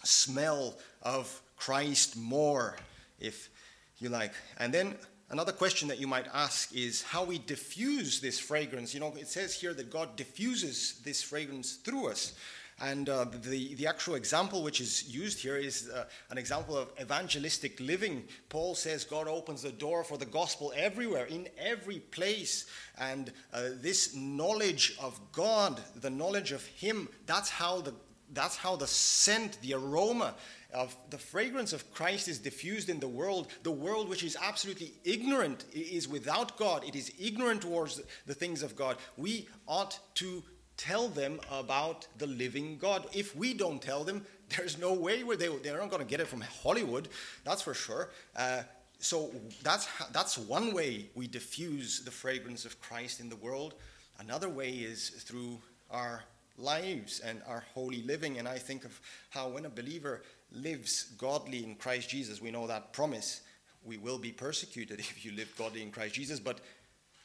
smell 0.03 0.77
of 1.01 1.41
Christ 1.57 2.15
more, 2.17 2.75
if 3.19 3.49
you 3.97 4.09
like. 4.09 4.33
And 4.57 4.73
then 4.73 4.95
Another 5.31 5.51
question 5.51 5.87
that 5.89 5.99
you 5.99 6.07
might 6.07 6.25
ask 6.33 6.75
is 6.75 7.03
how 7.03 7.23
we 7.23 7.37
diffuse 7.37 8.19
this 8.19 8.39
fragrance. 8.39 8.95
You 8.95 8.99
know, 8.99 9.13
it 9.15 9.27
says 9.27 9.53
here 9.53 9.75
that 9.75 9.91
God 9.91 10.15
diffuses 10.15 10.99
this 11.03 11.21
fragrance 11.21 11.73
through 11.73 12.07
us. 12.07 12.33
And 12.81 13.09
uh, 13.09 13.25
the, 13.43 13.75
the 13.75 13.87
actual 13.87 14.15
example 14.15 14.63
which 14.63 14.81
is 14.81 15.07
used 15.07 15.39
here 15.39 15.57
is 15.57 15.89
uh, 15.89 16.05
an 16.31 16.37
example 16.37 16.77
of 16.77 16.91
evangelistic 16.99 17.79
living. 17.79 18.23
Paul 18.47 18.73
says 18.73 19.03
God 19.03 19.27
opens 19.27 19.61
the 19.61 19.71
door 19.71 20.03
for 20.03 20.17
the 20.17 20.25
gospel 20.25 20.73
everywhere, 20.75 21.25
in 21.25 21.47
every 21.59 21.99
place. 21.99 22.65
And 22.97 23.31
uh, 23.53 23.69
this 23.81 24.15
knowledge 24.15 24.97
of 24.99 25.19
God, 25.31 25.79
the 26.01 26.09
knowledge 26.09 26.53
of 26.53 26.65
Him, 26.65 27.09
that's 27.25 27.49
how 27.49 27.81
the, 27.81 27.93
that's 28.33 28.55
how 28.55 28.75
the 28.75 28.87
scent, 28.87 29.59
the 29.61 29.73
aroma 29.73 30.35
of 30.73 30.95
the 31.09 31.17
fragrance 31.17 31.73
of 31.73 31.91
Christ 31.93 32.27
is 32.27 32.37
diffused 32.37 32.89
in 32.89 32.99
the 32.99 33.07
world, 33.07 33.47
the 33.63 33.71
world 33.71 34.07
which 34.07 34.23
is 34.23 34.37
absolutely 34.41 34.93
ignorant 35.03 35.65
is 35.73 36.07
without 36.07 36.57
God, 36.57 36.83
it 36.83 36.95
is 36.95 37.11
ignorant 37.19 37.61
towards 37.61 38.01
the 38.27 38.35
things 38.35 38.61
of 38.61 38.75
God. 38.75 38.97
We 39.17 39.47
ought 39.67 39.99
to 40.15 40.43
tell 40.77 41.09
them 41.09 41.39
about 41.51 42.07
the 42.17 42.27
living 42.27 42.77
God. 42.77 43.07
If 43.13 43.35
we 43.35 43.53
don't 43.53 43.81
tell 43.81 44.03
them, 44.03 44.25
there's 44.55 44.77
no 44.77 44.93
way 44.93 45.23
where 45.23 45.37
they, 45.37 45.47
they're 45.57 45.79
not 45.79 45.89
going 45.89 46.03
to 46.03 46.07
get 46.07 46.19
it 46.19 46.27
from 46.27 46.41
Hollywood, 46.41 47.09
that's 47.43 47.61
for 47.61 47.73
sure. 47.73 48.09
Uh, 48.35 48.61
so 48.99 49.31
that's, 49.63 49.87
that's 50.11 50.37
one 50.37 50.73
way 50.73 51.09
we 51.15 51.27
diffuse 51.27 52.01
the 52.01 52.11
fragrance 52.11 52.65
of 52.65 52.79
Christ 52.81 53.19
in 53.19 53.29
the 53.29 53.35
world. 53.37 53.75
Another 54.19 54.49
way 54.49 54.69
is 54.69 55.09
through 55.09 55.59
our 55.89 56.23
lives 56.59 57.19
and 57.19 57.41
our 57.47 57.63
holy 57.73 58.01
living. 58.03 58.37
And 58.37 58.47
I 58.47 58.57
think 58.57 58.85
of 58.85 58.99
how 59.29 59.49
when 59.49 59.65
a 59.65 59.69
believer 59.69 60.23
lives 60.51 61.03
godly 61.17 61.63
in 61.63 61.75
Christ 61.75 62.09
Jesus, 62.09 62.41
we 62.41 62.51
know 62.51 62.67
that 62.67 62.93
promise. 62.93 63.41
We 63.83 63.97
will 63.97 64.17
be 64.17 64.31
persecuted 64.31 64.99
if 64.99 65.25
you 65.25 65.31
live 65.31 65.53
godly 65.57 65.81
in 65.81 65.91
Christ 65.91 66.15
Jesus. 66.15 66.39
But 66.39 66.59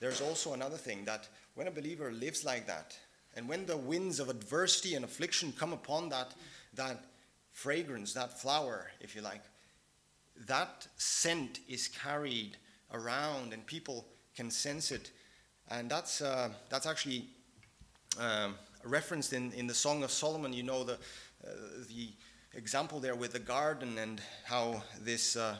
there's 0.01 0.21
also 0.21 0.53
another 0.53 0.77
thing 0.77 1.05
that 1.05 1.29
when 1.55 1.69
a 1.69 1.73
believer 1.73 2.13
lives 2.13 2.45
like 2.45 2.67
that, 2.67 2.97
and 3.37 3.49
when 3.49 3.67
the 3.67 3.77
winds 3.77 4.21
of 4.21 4.29
adversity 4.29 4.95
and 4.95 5.05
affliction 5.05 5.53
come 5.59 5.73
upon 5.73 6.09
that, 6.11 6.35
that 6.75 7.05
fragrance, 7.51 8.13
that 8.13 8.41
flower, 8.41 8.91
if 9.01 9.15
you 9.15 9.23
like, 9.23 9.43
that 10.47 10.87
scent 10.97 11.61
is 11.69 11.89
carried 11.89 12.57
around 12.93 13.53
and 13.53 13.67
people 13.67 14.07
can 14.37 14.51
sense 14.51 14.91
it. 14.91 15.11
And 15.71 15.91
that's, 15.91 16.21
uh, 16.21 16.51
that's 16.69 16.87
actually 16.87 17.29
um, 18.19 18.55
referenced 18.85 19.33
in, 19.33 19.53
in 19.53 19.67
the 19.67 19.75
Song 19.75 20.03
of 20.03 20.11
Solomon. 20.11 20.53
You 20.53 20.63
know, 20.63 20.85
the, 20.85 20.95
uh, 20.95 21.51
the 21.89 22.09
example 22.55 23.01
there 23.01 23.15
with 23.15 23.33
the 23.33 23.39
garden 23.39 23.99
and 23.99 24.21
how 24.45 24.83
this, 25.01 25.37
uh, 25.37 25.57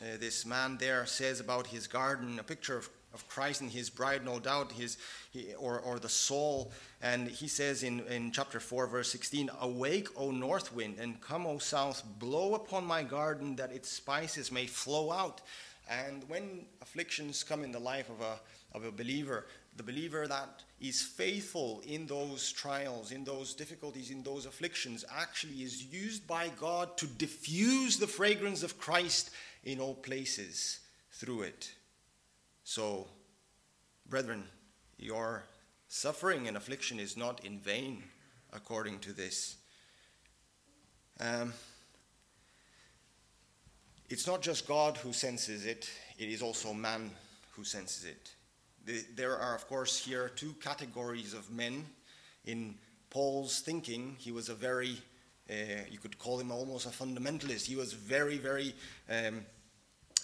uh 0.00 0.04
this 0.18 0.46
man 0.46 0.76
there 0.78 1.06
says 1.06 1.40
about 1.40 1.66
his 1.66 1.86
garden, 1.86 2.38
a 2.38 2.42
picture 2.42 2.76
of 2.76 2.88
of 3.16 3.26
Christ 3.28 3.62
and 3.62 3.70
his 3.70 3.88
bride, 3.88 4.26
no 4.26 4.38
doubt, 4.38 4.72
his, 4.72 4.98
he, 5.30 5.54
or, 5.54 5.80
or 5.80 5.98
the 5.98 6.08
soul. 6.08 6.70
And 7.00 7.28
he 7.28 7.48
says 7.48 7.82
in, 7.82 8.00
in 8.00 8.30
chapter 8.30 8.60
4, 8.60 8.86
verse 8.88 9.10
16 9.10 9.50
Awake, 9.62 10.08
O 10.16 10.30
north 10.30 10.74
wind, 10.74 10.96
and 11.00 11.18
come, 11.22 11.46
O 11.46 11.56
south, 11.56 12.04
blow 12.18 12.54
upon 12.54 12.84
my 12.84 13.02
garden 13.02 13.56
that 13.56 13.72
its 13.72 13.90
spices 13.90 14.52
may 14.52 14.66
flow 14.66 15.10
out. 15.10 15.40
And 15.88 16.28
when 16.28 16.66
afflictions 16.82 17.42
come 17.42 17.64
in 17.64 17.72
the 17.72 17.78
life 17.78 18.10
of 18.10 18.20
a, 18.20 18.38
of 18.76 18.84
a 18.84 18.92
believer, 18.92 19.46
the 19.76 19.82
believer 19.82 20.26
that 20.26 20.62
is 20.80 21.02
faithful 21.02 21.82
in 21.86 22.06
those 22.06 22.52
trials, 22.52 23.12
in 23.12 23.24
those 23.24 23.54
difficulties, 23.54 24.10
in 24.10 24.22
those 24.22 24.46
afflictions, 24.46 25.04
actually 25.14 25.62
is 25.62 25.84
used 25.84 26.26
by 26.26 26.48
God 26.60 26.96
to 26.98 27.06
diffuse 27.06 27.98
the 27.98 28.06
fragrance 28.06 28.62
of 28.62 28.78
Christ 28.78 29.30
in 29.64 29.80
all 29.80 29.94
places 29.94 30.80
through 31.12 31.42
it. 31.42 31.72
So, 32.64 33.06
brethren, 34.08 34.44
your 34.98 35.44
suffering 35.88 36.48
and 36.48 36.56
affliction 36.56 36.98
is 36.98 37.16
not 37.16 37.44
in 37.44 37.58
vain 37.58 38.02
according 38.52 38.98
to 39.00 39.12
this. 39.12 39.56
Um, 41.20 41.52
it's 44.08 44.26
not 44.26 44.42
just 44.42 44.68
God 44.68 44.96
who 44.98 45.12
senses 45.12 45.66
it, 45.66 45.90
it 46.18 46.28
is 46.28 46.42
also 46.42 46.72
man 46.72 47.10
who 47.52 47.64
senses 47.64 48.04
it. 48.04 48.30
The, 48.86 49.04
there 49.16 49.36
are, 49.36 49.54
of 49.54 49.66
course, 49.66 49.98
here 49.98 50.30
two 50.36 50.54
categories 50.60 51.34
of 51.34 51.50
men. 51.50 51.84
In 52.44 52.76
Paul's 53.10 53.60
thinking, 53.60 54.14
he 54.18 54.30
was 54.30 54.48
a 54.48 54.54
very, 54.54 54.96
uh, 55.50 55.82
you 55.90 55.98
could 55.98 56.18
call 56.18 56.38
him 56.38 56.52
almost 56.52 56.86
a 56.86 56.90
fundamentalist. 56.90 57.66
He 57.66 57.74
was 57.74 57.92
very, 57.92 58.38
very, 58.38 58.74
um, 59.10 59.44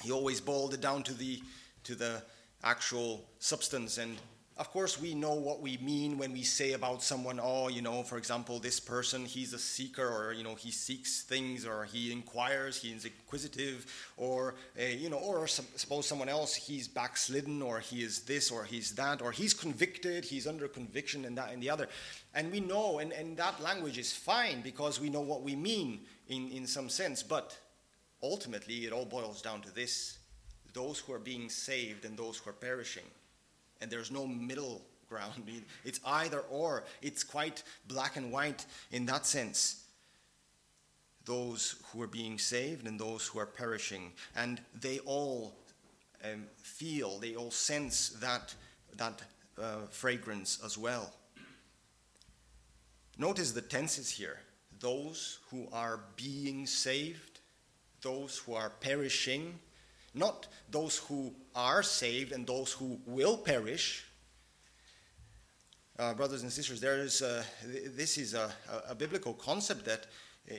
he 0.03 0.13
always 0.13 0.41
boiled 0.41 0.75
it 0.75 0.81
down 0.81 1.03
to 1.03 1.15
the 1.15 1.43
to 1.85 1.97
the 1.97 2.23
actual 2.63 3.25
substance. 3.41 3.99
And 3.99 4.17
of 4.59 4.71
course, 4.71 5.01
we 5.01 5.15
know 5.15 5.33
what 5.33 5.63
we 5.63 5.79
mean 5.79 6.19
when 6.19 6.33
we 6.33 6.43
say 6.43 6.73
about 6.73 7.03
someone, 7.03 7.41
oh, 7.43 7.69
you 7.69 7.81
know, 7.81 8.03
for 8.03 8.19
example, 8.19 8.59
this 8.59 8.79
person, 8.79 9.25
he's 9.25 9.55
a 9.55 9.59
seeker, 9.59 10.07
or, 10.07 10.33
you 10.33 10.45
know, 10.45 10.55
he 10.55 10.71
seeks 10.71 11.23
things, 11.23 11.65
or 11.65 11.85
he 11.85 12.13
inquires, 12.13 12.77
he's 12.77 13.05
inquisitive, 13.07 13.87
or, 14.19 14.55
uh, 14.79 14.85
you 14.85 15.09
know, 15.09 15.17
or 15.17 15.47
suppose 15.47 16.07
someone 16.07 16.29
else, 16.29 16.55
he's 16.55 16.87
backslidden, 16.87 17.63
or 17.63 17.81
he 17.81 18.03
is 18.03 18.21
this, 18.21 18.51
or 18.51 18.65
he's 18.65 18.93
that, 18.93 19.23
or 19.23 19.33
he's 19.33 19.55
convicted, 19.55 20.25
he's 20.25 20.47
under 20.47 20.69
conviction, 20.69 21.25
and 21.25 21.39
that 21.39 21.51
and 21.53 21.63
the 21.63 21.71
other. 21.71 21.89
And 22.35 22.53
we 22.53 22.61
know, 22.61 22.99
and, 22.99 23.13
and 23.13 23.37
that 23.39 23.61
language 23.63 23.97
is 23.97 24.13
fine 24.13 24.61
because 24.61 25.01
we 25.01 25.09
know 25.09 25.23
what 25.23 25.43
we 25.43 25.57
mean 25.57 26.01
in, 26.29 26.51
in 26.51 26.67
some 26.67 26.91
sense, 26.91 27.23
but 27.23 27.59
ultimately 28.23 28.85
it 28.85 28.93
all 28.93 29.07
boils 29.07 29.41
down 29.41 29.63
to 29.63 29.75
this 29.75 30.19
those 30.75 30.99
who 30.99 31.13
are 31.13 31.19
being 31.19 31.51
saved 31.51 32.05
and 32.05 32.17
those 32.17 32.39
who 32.39 32.49
are 32.49 32.55
perishing. 32.55 33.05
And 33.83 33.91
there's 33.91 34.11
no 34.11 34.27
middle 34.27 34.81
ground. 35.09 35.43
It's 35.85 36.01
either 36.07 36.41
or. 36.51 36.85
It's 37.03 37.25
quite 37.25 37.63
black 37.87 38.17
and 38.17 38.33
white 38.33 38.65
in 38.91 39.05
that 39.07 39.27
sense. 39.27 39.85
Those 41.25 41.77
who 41.87 42.01
are 42.03 42.07
being 42.07 42.39
saved 42.39 42.87
and 42.87 42.99
those 42.99 43.27
who 43.27 43.39
are 43.39 43.47
perishing. 43.47 44.13
And 44.35 44.61
they 44.81 45.01
all 45.01 45.55
um, 46.25 46.45
feel, 46.63 47.19
they 47.19 47.35
all 47.35 47.51
sense 47.51 48.11
that, 48.21 48.55
that 48.97 49.23
uh, 49.61 49.87
fragrance 49.91 50.59
as 50.65 50.79
well. 50.79 51.13
Notice 53.19 53.53
the 53.53 53.61
tenses 53.61 54.11
here 54.11 54.39
those 54.81 55.39
who 55.51 55.69
are 55.73 56.01
being 56.17 56.67
saved, 56.67 57.39
those 58.01 58.39
who 58.39 58.55
are 58.55 58.71
perishing, 58.81 59.61
not 60.15 60.47
those 60.71 60.99
who 60.99 61.35
are 61.55 61.83
saved 61.83 62.33
and 62.33 62.47
those 62.47 62.73
who 62.73 63.01
will 63.07 63.37
perish. 63.37 64.05
Uh, 65.99 66.15
brothers 66.15 66.43
and 66.43 66.53
sisters, 66.53 66.81
there 66.81 66.99
is 66.99 67.23
a, 67.23 67.45
this 67.97 68.19
is 68.19 68.35
a, 68.35 68.51
a, 68.89 68.95
biblical 68.95 69.35
concept 69.35 69.85
that 69.85 70.07
uh, 70.51 70.55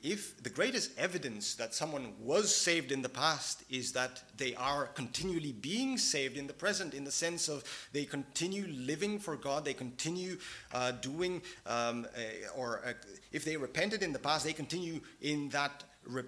if 0.00 0.40
the 0.42 0.50
greatest 0.50 0.96
evidence 0.96 1.56
that 1.56 1.74
someone 1.74 2.12
was 2.20 2.54
saved 2.54 2.92
in 2.92 3.02
the 3.02 3.08
past 3.08 3.64
is 3.68 3.92
that 3.92 4.22
they 4.36 4.54
are 4.54 4.86
continually 4.86 5.52
being 5.52 5.98
saved 5.98 6.36
in 6.36 6.46
the 6.46 6.52
present, 6.52 6.94
in 6.94 7.02
the 7.04 7.10
sense 7.10 7.48
of 7.48 7.64
they 7.92 8.04
continue 8.04 8.66
living 8.68 9.18
for 9.18 9.36
God, 9.36 9.64
they 9.64 9.74
continue 9.74 10.38
uh, 10.72 10.92
doing, 10.92 11.42
um, 11.66 12.06
uh, 12.16 12.56
or 12.56 12.80
uh, 12.86 12.92
if 13.32 13.44
they 13.44 13.56
repented 13.56 14.02
in 14.02 14.12
the 14.12 14.18
past, 14.20 14.44
they 14.44 14.52
continue 14.52 15.00
in 15.20 15.48
that 15.48 15.82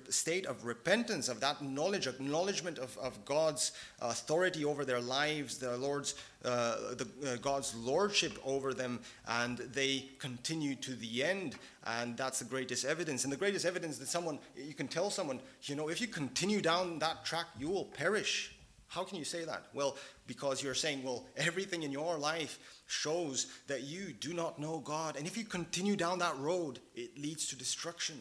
state 0.09 0.47
of 0.47 0.65
repentance, 0.65 1.29
of 1.29 1.41
that 1.41 1.63
knowledge, 1.63 2.07
acknowledgement 2.07 2.79
of, 2.79 2.97
of 2.99 3.25
God's 3.25 3.73
authority 4.01 4.65
over 4.65 4.85
their 4.85 5.01
lives, 5.01 5.59
the 5.59 5.77
Lord's, 5.77 6.15
uh, 6.45 6.95
the, 6.95 7.09
uh, 7.27 7.37
God's 7.37 7.75
lordship 7.75 8.39
over 8.45 8.75
them, 8.75 9.01
and 9.27 9.59
they 9.59 10.11
continue 10.19 10.75
to 10.77 10.95
the 10.95 11.25
end. 11.25 11.57
And 11.87 12.17
that's 12.17 12.41
the 12.41 12.45
greatest 12.45 12.85
evidence. 12.85 13.25
And 13.25 13.33
the 13.33 13.39
greatest 13.39 13.65
evidence 13.65 13.99
that 13.99 14.09
someone, 14.09 14.39
you 14.55 14.75
can 14.75 14.89
tell 14.89 15.11
someone, 15.11 15.41
you 15.63 15.77
know, 15.77 15.89
if 15.89 16.01
you 16.01 16.07
continue 16.07 16.61
down 16.61 16.99
that 16.99 17.25
track, 17.25 17.47
you 17.59 17.69
will 17.69 17.87
perish. 17.87 18.55
How 18.89 19.05
can 19.05 19.19
you 19.19 19.25
say 19.25 19.45
that? 19.45 19.67
Well, 19.73 19.97
because 20.27 20.65
you're 20.65 20.75
saying, 20.75 21.05
well, 21.05 21.25
everything 21.37 21.85
in 21.85 21.93
your 21.93 22.19
life 22.19 22.59
shows 22.89 23.47
that 23.69 23.83
you 23.83 24.13
do 24.13 24.35
not 24.35 24.59
know 24.59 24.81
God. 24.81 25.17
And 25.17 25.29
if 25.29 25.39
you 25.39 25.45
continue 25.45 25.95
down 25.95 26.19
that 26.19 26.37
road, 26.39 26.81
it 26.97 27.17
leads 27.17 27.47
to 27.49 27.57
destruction. 27.57 28.17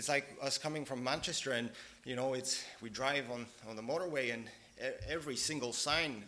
It's 0.00 0.08
like 0.08 0.34
us 0.40 0.56
coming 0.56 0.86
from 0.86 1.04
Manchester 1.04 1.52
and, 1.52 1.68
you 2.06 2.16
know, 2.16 2.32
it's, 2.32 2.64
we 2.80 2.88
drive 2.88 3.30
on, 3.30 3.44
on 3.68 3.76
the 3.76 3.82
motorway 3.82 4.32
and 4.32 4.46
every 5.06 5.36
single 5.36 5.74
sign 5.74 6.24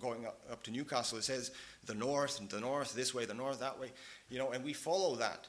going 0.00 0.26
up, 0.26 0.40
up 0.50 0.64
to 0.64 0.72
Newcastle, 0.72 1.18
it 1.18 1.22
says 1.22 1.52
the 1.86 1.94
north 1.94 2.40
and 2.40 2.50
the 2.50 2.58
north, 2.58 2.94
this 2.94 3.14
way, 3.14 3.24
the 3.24 3.32
north, 3.32 3.60
that 3.60 3.78
way, 3.78 3.92
you 4.28 4.40
know, 4.40 4.50
and 4.50 4.64
we 4.64 4.72
follow 4.72 5.14
that. 5.14 5.46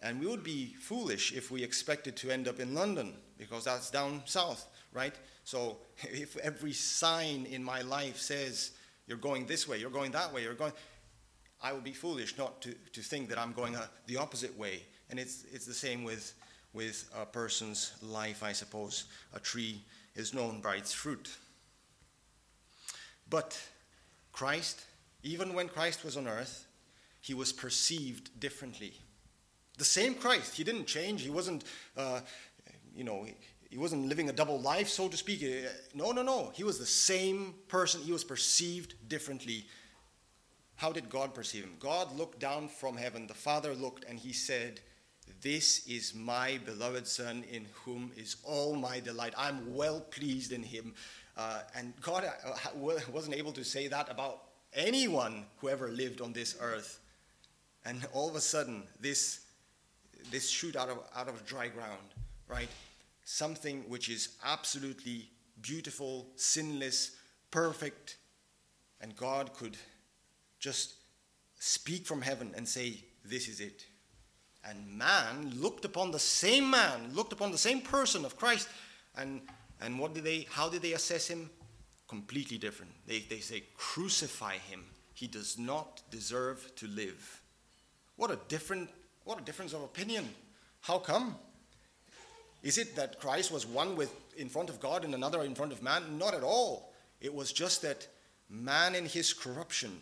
And 0.00 0.20
we 0.20 0.26
would 0.26 0.42
be 0.42 0.72
foolish 0.80 1.34
if 1.34 1.50
we 1.50 1.62
expected 1.62 2.16
to 2.16 2.30
end 2.30 2.48
up 2.48 2.58
in 2.58 2.72
London 2.72 3.12
because 3.36 3.64
that's 3.64 3.90
down 3.90 4.22
south, 4.24 4.66
right? 4.94 5.14
So 5.44 5.76
if 6.04 6.38
every 6.38 6.72
sign 6.72 7.44
in 7.44 7.62
my 7.62 7.82
life 7.82 8.16
says 8.16 8.70
you're 9.06 9.18
going 9.18 9.44
this 9.44 9.68
way, 9.68 9.76
you're 9.76 9.90
going 9.90 10.12
that 10.12 10.32
way, 10.32 10.44
you're 10.44 10.54
going, 10.54 10.72
I 11.62 11.74
would 11.74 11.84
be 11.84 11.92
foolish 11.92 12.38
not 12.38 12.62
to, 12.62 12.72
to 12.94 13.02
think 13.02 13.28
that 13.28 13.38
I'm 13.38 13.52
going 13.52 13.74
a, 13.74 13.90
the 14.06 14.16
opposite 14.16 14.56
way. 14.56 14.84
And 15.10 15.20
it's, 15.20 15.44
it's 15.52 15.66
the 15.66 15.74
same 15.74 16.04
with 16.04 16.32
with 16.72 17.10
a 17.16 17.26
person's 17.26 17.92
life, 18.02 18.42
I 18.42 18.52
suppose. 18.52 19.04
A 19.34 19.40
tree 19.40 19.82
is 20.14 20.34
known 20.34 20.60
by 20.60 20.76
its 20.76 20.92
fruit. 20.92 21.28
But 23.28 23.58
Christ, 24.32 24.84
even 25.22 25.54
when 25.54 25.68
Christ 25.68 26.04
was 26.04 26.16
on 26.16 26.26
earth, 26.26 26.66
he 27.20 27.34
was 27.34 27.52
perceived 27.52 28.40
differently. 28.40 28.94
The 29.78 29.84
same 29.84 30.14
Christ, 30.14 30.56
he 30.56 30.64
didn't 30.64 30.86
change. 30.86 31.22
He 31.22 31.30
wasn't, 31.30 31.64
uh, 31.96 32.20
you 32.94 33.04
know, 33.04 33.26
he 33.70 33.78
wasn't 33.78 34.06
living 34.06 34.28
a 34.28 34.32
double 34.32 34.60
life, 34.60 34.88
so 34.88 35.08
to 35.08 35.16
speak. 35.16 35.42
No, 35.94 36.12
no, 36.12 36.22
no. 36.22 36.50
He 36.54 36.62
was 36.62 36.78
the 36.78 36.84
same 36.86 37.54
person. 37.68 38.02
He 38.02 38.12
was 38.12 38.22
perceived 38.22 39.08
differently. 39.08 39.66
How 40.76 40.92
did 40.92 41.08
God 41.08 41.32
perceive 41.32 41.64
him? 41.64 41.76
God 41.78 42.14
looked 42.14 42.38
down 42.38 42.68
from 42.68 42.96
heaven. 42.96 43.26
The 43.26 43.34
Father 43.34 43.72
looked 43.72 44.04
and 44.04 44.18
he 44.18 44.32
said, 44.32 44.80
this 45.42 45.86
is 45.88 46.14
my 46.14 46.60
beloved 46.64 47.06
Son 47.06 47.44
in 47.50 47.66
whom 47.84 48.12
is 48.16 48.36
all 48.44 48.76
my 48.76 49.00
delight. 49.00 49.34
I'm 49.36 49.74
well 49.74 50.00
pleased 50.00 50.52
in 50.52 50.62
him. 50.62 50.94
Uh, 51.36 51.60
and 51.74 51.92
God 52.00 52.24
uh, 52.24 52.56
wasn't 52.76 53.34
able 53.34 53.52
to 53.52 53.64
say 53.64 53.88
that 53.88 54.08
about 54.08 54.42
anyone 54.72 55.44
who 55.58 55.68
ever 55.68 55.88
lived 55.88 56.20
on 56.20 56.32
this 56.32 56.56
earth. 56.60 57.00
And 57.84 58.06
all 58.12 58.28
of 58.28 58.36
a 58.36 58.40
sudden, 58.40 58.84
this, 59.00 59.40
this 60.30 60.48
shoot 60.48 60.76
out 60.76 60.88
of, 60.88 60.98
out 61.16 61.28
of 61.28 61.44
dry 61.44 61.66
ground, 61.66 62.14
right? 62.46 62.68
Something 63.24 63.84
which 63.88 64.08
is 64.08 64.36
absolutely 64.44 65.28
beautiful, 65.60 66.28
sinless, 66.36 67.16
perfect, 67.50 68.16
and 69.00 69.16
God 69.16 69.52
could 69.54 69.76
just 70.60 70.94
speak 71.58 72.06
from 72.06 72.22
heaven 72.22 72.52
and 72.56 72.68
say, 72.68 73.02
This 73.24 73.48
is 73.48 73.60
it. 73.60 73.86
And 74.64 74.96
man 74.96 75.52
looked 75.56 75.84
upon 75.84 76.10
the 76.10 76.18
same 76.18 76.70
man, 76.70 77.12
looked 77.14 77.32
upon 77.32 77.50
the 77.50 77.58
same 77.58 77.80
person 77.80 78.24
of 78.24 78.36
Christ, 78.36 78.68
and, 79.16 79.40
and 79.80 79.98
what 79.98 80.14
did 80.14 80.24
they, 80.24 80.46
how 80.50 80.68
did 80.68 80.82
they 80.82 80.92
assess 80.92 81.26
him? 81.26 81.50
Completely 82.08 82.58
different. 82.58 82.92
They, 83.06 83.20
they 83.20 83.40
say, 83.40 83.64
Crucify 83.76 84.58
him. 84.58 84.84
He 85.14 85.26
does 85.26 85.58
not 85.58 86.02
deserve 86.10 86.74
to 86.76 86.86
live. 86.86 87.42
What 88.16 88.30
a 88.30 88.38
different, 88.48 88.88
what 89.24 89.40
a 89.40 89.44
difference 89.44 89.72
of 89.72 89.82
opinion. 89.82 90.28
How 90.80 90.98
come? 90.98 91.36
Is 92.62 92.78
it 92.78 92.94
that 92.96 93.18
Christ 93.18 93.50
was 93.50 93.66
one 93.66 93.96
with 93.96 94.14
in 94.36 94.48
front 94.48 94.70
of 94.70 94.80
God 94.80 95.04
and 95.04 95.14
another 95.14 95.42
in 95.42 95.54
front 95.54 95.72
of 95.72 95.82
man? 95.82 96.18
Not 96.18 96.34
at 96.34 96.44
all. 96.44 96.92
It 97.20 97.34
was 97.34 97.52
just 97.52 97.82
that 97.82 98.06
man 98.48 98.94
in 98.94 99.06
his 99.06 99.32
corruption, 99.32 100.00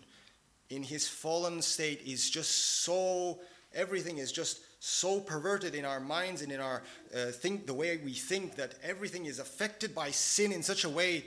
in 0.68 0.82
his 0.82 1.08
fallen 1.08 1.62
state, 1.62 2.02
is 2.04 2.28
just 2.28 2.82
so 2.82 3.40
everything 3.74 4.18
is 4.18 4.32
just 4.32 4.60
so 4.80 5.20
perverted 5.20 5.74
in 5.74 5.84
our 5.84 6.00
minds 6.00 6.42
and 6.42 6.50
in 6.50 6.60
our 6.60 6.82
uh, 7.14 7.26
think 7.26 7.66
the 7.66 7.74
way 7.74 7.98
we 8.04 8.12
think 8.12 8.56
that 8.56 8.74
everything 8.82 9.26
is 9.26 9.38
affected 9.38 9.94
by 9.94 10.10
sin 10.10 10.52
in 10.52 10.62
such 10.62 10.84
a 10.84 10.88
way 10.88 11.24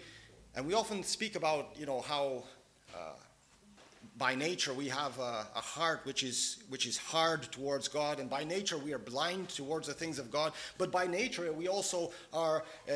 and 0.56 0.66
we 0.66 0.74
often 0.74 1.04
speak 1.04 1.36
about 1.36 1.70
you 1.78 1.86
know 1.86 2.02
how 2.02 2.44
uh, 2.96 3.14
by 4.18 4.36
nature 4.36 4.74
we 4.74 4.88
have 4.88 5.18
a, 5.20 5.48
a, 5.56 5.62
heart 5.62 6.02
which 6.04 6.24
is 6.24 6.64
which 6.70 6.86
is 6.86 6.98
hard 6.98 7.44
towards 7.52 7.88
God, 7.88 8.20
and 8.20 8.30
by 8.30 8.44
nature 8.44 8.78
we 8.78 8.94
are 8.94 9.00
blind 9.00 9.50
towards 9.50 9.88
the 9.88 9.94
things 9.94 10.20
of 10.20 10.32
God. 10.32 10.54
But 10.78 10.92
by 10.92 11.08
nature 11.08 11.52
we 11.52 11.68
also 11.68 12.12
are, 12.32 12.64
uh, 12.90 12.94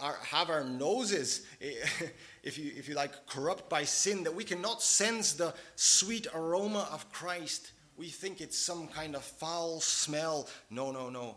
are 0.00 0.16
have 0.22 0.48
our 0.48 0.64
noses, 0.64 1.46
if 1.60 2.58
you 2.58 2.72
if 2.74 2.88
you 2.88 2.94
like, 2.94 3.26
corrupt 3.26 3.68
by 3.68 3.84
sin, 3.84 4.24
that 4.24 4.34
we 4.34 4.44
cannot 4.44 4.82
sense 4.82 5.34
the 5.34 5.54
sweet 5.74 6.26
aroma 6.34 6.88
of 6.90 7.10
Christ. 7.12 7.72
We 7.96 8.08
think 8.08 8.40
it's 8.40 8.58
some 8.58 8.88
kind 8.88 9.16
of 9.16 9.24
foul 9.24 9.80
smell. 9.80 10.48
No, 10.70 10.92
no, 10.92 11.08
no. 11.08 11.36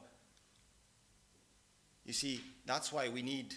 You 2.05 2.13
see, 2.13 2.41
that's 2.65 2.91
why 2.91 3.09
we 3.09 3.21
need 3.21 3.53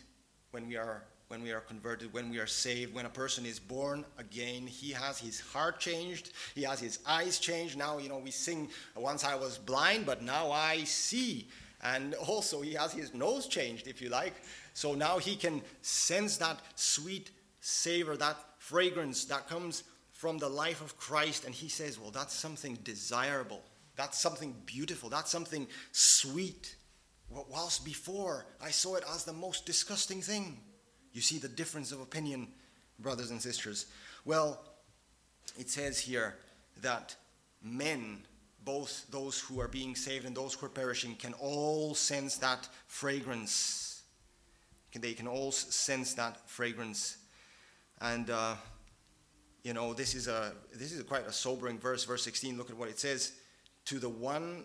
when 0.50 0.68
we 0.68 0.76
are 0.76 1.02
when 1.32 1.42
we 1.42 1.50
are 1.50 1.60
converted, 1.60 2.12
when 2.12 2.28
we 2.28 2.38
are 2.38 2.46
saved, 2.46 2.92
when 2.92 3.06
a 3.06 3.08
person 3.08 3.46
is 3.46 3.58
born 3.58 4.04
again, 4.18 4.66
he 4.66 4.90
has 4.90 5.18
his 5.18 5.40
heart 5.40 5.80
changed, 5.80 6.32
he 6.54 6.62
has 6.62 6.78
his 6.78 6.98
eyes 7.06 7.38
changed. 7.38 7.78
Now, 7.78 7.96
you 7.96 8.10
know, 8.10 8.18
we 8.18 8.30
sing, 8.30 8.68
once 8.94 9.24
I 9.24 9.34
was 9.34 9.56
blind, 9.56 10.04
but 10.04 10.20
now 10.20 10.50
I 10.50 10.84
see. 10.84 11.48
And 11.82 12.12
also, 12.16 12.60
he 12.60 12.74
has 12.74 12.92
his 12.92 13.14
nose 13.14 13.46
changed, 13.46 13.86
if 13.88 14.02
you 14.02 14.10
like. 14.10 14.34
So 14.74 14.92
now 14.92 15.16
he 15.16 15.34
can 15.34 15.62
sense 15.80 16.36
that 16.36 16.60
sweet 16.74 17.30
savor, 17.62 18.18
that 18.18 18.36
fragrance 18.58 19.24
that 19.24 19.48
comes 19.48 19.84
from 20.22 20.38
the 20.38 20.48
life 20.48 20.80
of 20.80 20.96
Christ. 20.96 21.44
And 21.44 21.52
he 21.52 21.68
says, 21.68 21.98
well, 21.98 22.12
that's 22.12 22.32
something 22.32 22.78
desirable. 22.84 23.60
That's 23.96 24.16
something 24.16 24.54
beautiful. 24.64 25.10
That's 25.10 25.32
something 25.32 25.66
sweet. 25.90 26.76
Whilst 27.28 27.84
before 27.84 28.46
I 28.60 28.70
saw 28.70 28.94
it 28.94 29.04
as 29.12 29.24
the 29.24 29.32
most 29.32 29.66
disgusting 29.66 30.22
thing. 30.22 30.60
You 31.12 31.22
see 31.22 31.38
the 31.38 31.48
difference 31.48 31.90
of 31.90 32.00
opinion, 32.00 32.46
brothers 33.00 33.32
and 33.32 33.42
sisters. 33.42 33.86
Well, 34.24 34.62
it 35.58 35.68
says 35.68 35.98
here 35.98 36.36
that 36.82 37.16
men, 37.60 38.18
both 38.64 39.04
those 39.10 39.40
who 39.40 39.60
are 39.60 39.66
being 39.66 39.96
saved 39.96 40.24
and 40.24 40.36
those 40.36 40.54
who 40.54 40.66
are 40.66 40.68
perishing, 40.68 41.16
can 41.16 41.32
all 41.32 41.96
sense 41.96 42.36
that 42.36 42.68
fragrance. 42.86 44.04
They 44.94 45.14
can 45.14 45.26
all 45.26 45.50
sense 45.50 46.14
that 46.14 46.48
fragrance. 46.48 47.16
And, 48.00 48.30
uh, 48.30 48.54
you 49.62 49.72
know, 49.72 49.94
this 49.94 50.14
is, 50.14 50.26
a, 50.26 50.52
this 50.74 50.92
is 50.92 51.02
quite 51.04 51.26
a 51.26 51.32
sobering 51.32 51.78
verse, 51.78 52.04
verse 52.04 52.22
16. 52.24 52.58
Look 52.58 52.70
at 52.70 52.76
what 52.76 52.88
it 52.88 52.98
says. 52.98 53.32
To 53.86 53.98
the 53.98 54.08
one 54.08 54.64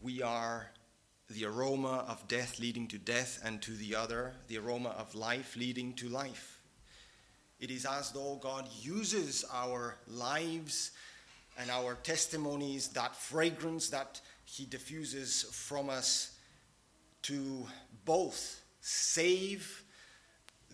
we 0.00 0.22
are 0.22 0.70
the 1.30 1.44
aroma 1.44 2.04
of 2.08 2.26
death 2.28 2.58
leading 2.58 2.88
to 2.88 2.98
death, 2.98 3.40
and 3.44 3.60
to 3.60 3.72
the 3.72 3.94
other, 3.94 4.32
the 4.46 4.56
aroma 4.56 4.90
of 4.90 5.14
life 5.14 5.56
leading 5.56 5.92
to 5.92 6.08
life. 6.08 6.60
It 7.60 7.70
is 7.70 7.84
as 7.84 8.12
though 8.12 8.38
God 8.40 8.66
uses 8.80 9.44
our 9.52 9.96
lives 10.06 10.92
and 11.58 11.70
our 11.70 11.96
testimonies, 11.96 12.88
that 12.88 13.14
fragrance 13.14 13.90
that 13.90 14.20
He 14.44 14.64
diffuses 14.64 15.42
from 15.52 15.90
us, 15.90 16.34
to 17.22 17.66
both 18.04 18.62
save 18.80 19.82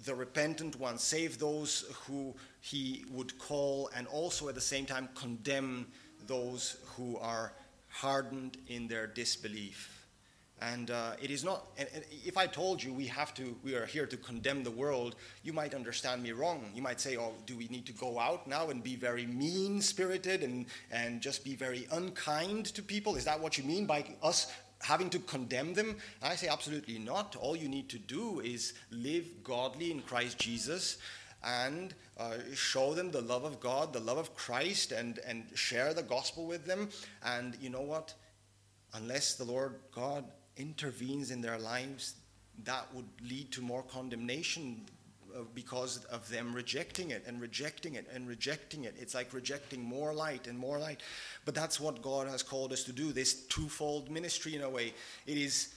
the 0.04 0.14
repentant 0.14 0.78
ones, 0.78 1.02
save 1.02 1.38
those 1.38 1.84
who 2.06 2.34
He 2.64 3.04
would 3.10 3.38
call, 3.38 3.90
and 3.94 4.06
also 4.06 4.48
at 4.48 4.54
the 4.54 4.60
same 4.62 4.86
time 4.86 5.10
condemn 5.14 5.86
those 6.26 6.78
who 6.96 7.18
are 7.18 7.52
hardened 7.90 8.56
in 8.68 8.88
their 8.88 9.06
disbelief. 9.06 10.06
And 10.62 10.90
uh, 10.90 11.10
it 11.20 11.30
is 11.30 11.44
not, 11.44 11.66
and, 11.76 11.86
and 11.94 12.02
if 12.24 12.38
I 12.38 12.46
told 12.46 12.82
you 12.82 12.94
we 12.94 13.04
have 13.08 13.34
to, 13.34 13.54
we 13.62 13.74
are 13.74 13.84
here 13.84 14.06
to 14.06 14.16
condemn 14.16 14.64
the 14.64 14.70
world, 14.70 15.16
you 15.42 15.52
might 15.52 15.74
understand 15.74 16.22
me 16.22 16.32
wrong. 16.32 16.70
You 16.74 16.80
might 16.80 17.02
say, 17.02 17.18
oh, 17.18 17.34
do 17.44 17.54
we 17.54 17.68
need 17.68 17.84
to 17.84 17.92
go 17.92 18.18
out 18.18 18.46
now 18.46 18.70
and 18.70 18.82
be 18.82 18.96
very 18.96 19.26
mean 19.26 19.82
spirited 19.82 20.42
and, 20.42 20.64
and 20.90 21.20
just 21.20 21.44
be 21.44 21.54
very 21.54 21.86
unkind 21.92 22.64
to 22.76 22.82
people? 22.82 23.16
Is 23.16 23.26
that 23.26 23.38
what 23.38 23.58
you 23.58 23.64
mean 23.64 23.84
by 23.84 24.06
us 24.22 24.50
having 24.80 25.10
to 25.10 25.18
condemn 25.18 25.74
them? 25.74 25.96
And 26.22 26.32
I 26.32 26.34
say, 26.34 26.48
absolutely 26.48 26.98
not. 26.98 27.36
All 27.36 27.54
you 27.54 27.68
need 27.68 27.90
to 27.90 27.98
do 27.98 28.40
is 28.40 28.72
live 28.90 29.44
godly 29.44 29.90
in 29.90 30.00
Christ 30.00 30.38
Jesus 30.38 30.96
and 31.44 31.94
uh, 32.18 32.34
show 32.54 32.94
them 32.94 33.10
the 33.10 33.20
love 33.20 33.44
of 33.44 33.60
God, 33.60 33.92
the 33.92 34.00
love 34.00 34.18
of 34.18 34.34
Christ, 34.34 34.92
and, 34.92 35.18
and 35.26 35.44
share 35.54 35.92
the 35.92 36.02
gospel 36.02 36.46
with 36.46 36.64
them. 36.64 36.88
And 37.24 37.56
you 37.60 37.70
know 37.70 37.82
what? 37.82 38.14
Unless 38.94 39.34
the 39.34 39.44
Lord 39.44 39.74
God 39.94 40.24
intervenes 40.56 41.30
in 41.30 41.40
their 41.40 41.58
lives, 41.58 42.14
that 42.64 42.86
would 42.94 43.08
lead 43.28 43.50
to 43.52 43.60
more 43.60 43.82
condemnation 43.82 44.82
uh, 45.34 45.40
because 45.54 46.04
of 46.04 46.28
them 46.30 46.54
rejecting 46.54 47.10
it 47.10 47.24
and 47.26 47.40
rejecting 47.40 47.96
it 47.96 48.06
and 48.14 48.28
rejecting 48.28 48.84
it. 48.84 48.94
It's 48.98 49.14
like 49.14 49.32
rejecting 49.34 49.82
more 49.82 50.14
light 50.14 50.46
and 50.46 50.56
more 50.56 50.78
light. 50.78 51.00
But 51.44 51.54
that's 51.54 51.80
what 51.80 52.00
God 52.00 52.28
has 52.28 52.42
called 52.42 52.72
us 52.72 52.84
to 52.84 52.92
do 52.92 53.12
this 53.12 53.46
twofold 53.46 54.10
ministry 54.10 54.54
in 54.54 54.62
a 54.62 54.70
way. 54.70 54.94
It 55.26 55.36
is 55.36 55.74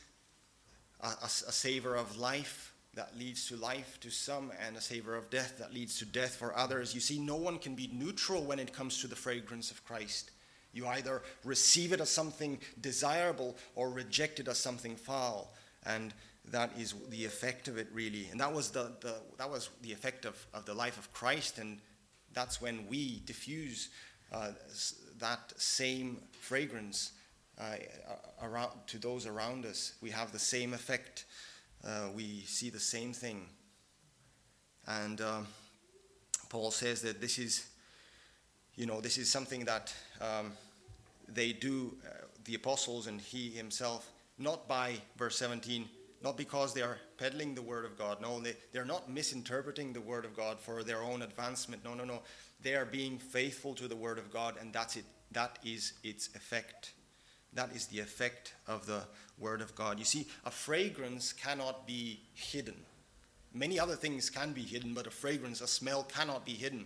a, 1.01 1.07
a, 1.07 1.25
a 1.25 1.51
savor 1.51 1.95
of 1.95 2.17
life 2.17 2.73
that 2.97 3.17
leads 3.17 3.47
to 3.47 3.55
life 3.55 3.99
to 4.01 4.09
some 4.09 4.51
and 4.65 4.75
a 4.75 4.81
savor 4.81 5.15
of 5.15 5.29
death 5.29 5.59
that 5.59 5.71
leads 5.71 5.99
to 5.99 6.05
death 6.05 6.35
for 6.35 6.57
others. 6.57 6.95
You 6.95 6.99
see, 6.99 7.19
no 7.19 7.35
one 7.35 7.59
can 7.59 7.75
be 7.75 7.89
neutral 7.93 8.43
when 8.43 8.59
it 8.59 8.73
comes 8.73 8.99
to 9.01 9.07
the 9.07 9.15
fragrance 9.15 9.69
of 9.69 9.85
Christ. 9.85 10.31
You 10.73 10.87
either 10.87 11.21
receive 11.43 11.93
it 11.93 12.01
as 12.01 12.09
something 12.09 12.59
desirable 12.81 13.55
or 13.75 13.91
reject 13.91 14.39
it 14.39 14.47
as 14.47 14.57
something 14.57 14.95
foul. 14.95 15.53
And 15.85 16.11
that 16.51 16.71
is 16.77 16.95
the 17.09 17.23
effect 17.23 17.67
of 17.67 17.77
it, 17.77 17.87
really. 17.93 18.27
And 18.31 18.39
that 18.39 18.51
was 18.51 18.71
the, 18.71 18.91
the, 19.01 19.15
that 19.37 19.49
was 19.49 19.69
the 19.83 19.91
effect 19.91 20.25
of, 20.25 20.47
of 20.53 20.65
the 20.65 20.73
life 20.73 20.97
of 20.97 21.13
Christ. 21.13 21.59
And 21.59 21.77
that's 22.33 22.59
when 22.59 22.87
we 22.87 23.21
diffuse 23.25 23.89
uh, 24.33 24.51
that 25.19 25.53
same 25.57 26.17
fragrance 26.41 27.11
uh, 27.59 27.75
around, 28.41 28.71
to 28.87 28.97
those 28.97 29.25
around 29.25 29.65
us. 29.65 29.93
We 30.01 30.09
have 30.11 30.31
the 30.31 30.39
same 30.39 30.73
effect. 30.73 31.25
Uh, 31.87 32.09
we 32.13 32.41
see 32.41 32.69
the 32.69 32.79
same 32.79 33.13
thing. 33.13 33.45
And 34.87 35.21
um, 35.21 35.47
Paul 36.49 36.71
says 36.71 37.01
that 37.03 37.21
this 37.21 37.39
is, 37.39 37.65
you 38.75 38.85
know, 38.85 38.99
this 38.99 39.17
is 39.17 39.31
something 39.31 39.63
that 39.65 39.93
um, 40.19 40.51
they 41.29 41.53
do, 41.53 41.95
uh, 42.05 42.25
the 42.43 42.55
apostles 42.55 43.07
and 43.07 43.21
he 43.21 43.49
himself, 43.51 44.11
not 44.37 44.67
by, 44.67 44.95
verse 45.17 45.37
17, 45.37 45.87
not 46.21 46.35
because 46.35 46.73
they 46.73 46.81
are 46.81 46.97
peddling 47.17 47.55
the 47.55 47.61
word 47.61 47.85
of 47.85 47.97
God. 47.97 48.21
No, 48.21 48.41
they, 48.41 48.55
they're 48.73 48.83
not 48.83 49.09
misinterpreting 49.09 49.93
the 49.93 50.01
word 50.01 50.25
of 50.25 50.35
God 50.35 50.59
for 50.59 50.83
their 50.83 51.01
own 51.01 51.21
advancement. 51.21 51.85
No, 51.85 51.93
no, 51.93 52.03
no. 52.03 52.21
They 52.61 52.75
are 52.75 52.85
being 52.85 53.17
faithful 53.17 53.73
to 53.75 53.87
the 53.87 53.95
word 53.95 54.17
of 54.17 54.31
God, 54.31 54.55
and 54.59 54.73
that's 54.73 54.97
it. 54.97 55.05
That 55.31 55.59
is 55.63 55.93
its 56.03 56.29
effect. 56.35 56.91
That 57.53 57.75
is 57.75 57.87
the 57.87 57.99
effect 57.99 58.53
of 58.67 58.85
the 58.85 59.01
word 59.37 59.61
of 59.61 59.75
God. 59.75 59.99
You 59.99 60.05
see, 60.05 60.27
a 60.45 60.51
fragrance 60.51 61.33
cannot 61.33 61.87
be 61.87 62.21
hidden. 62.33 62.75
Many 63.53 63.79
other 63.79 63.95
things 63.95 64.29
can 64.29 64.53
be 64.53 64.61
hidden, 64.61 64.93
but 64.93 65.07
a 65.07 65.11
fragrance, 65.11 65.61
a 65.61 65.67
smell 65.67 66.03
cannot 66.03 66.45
be 66.45 66.53
hidden. 66.53 66.85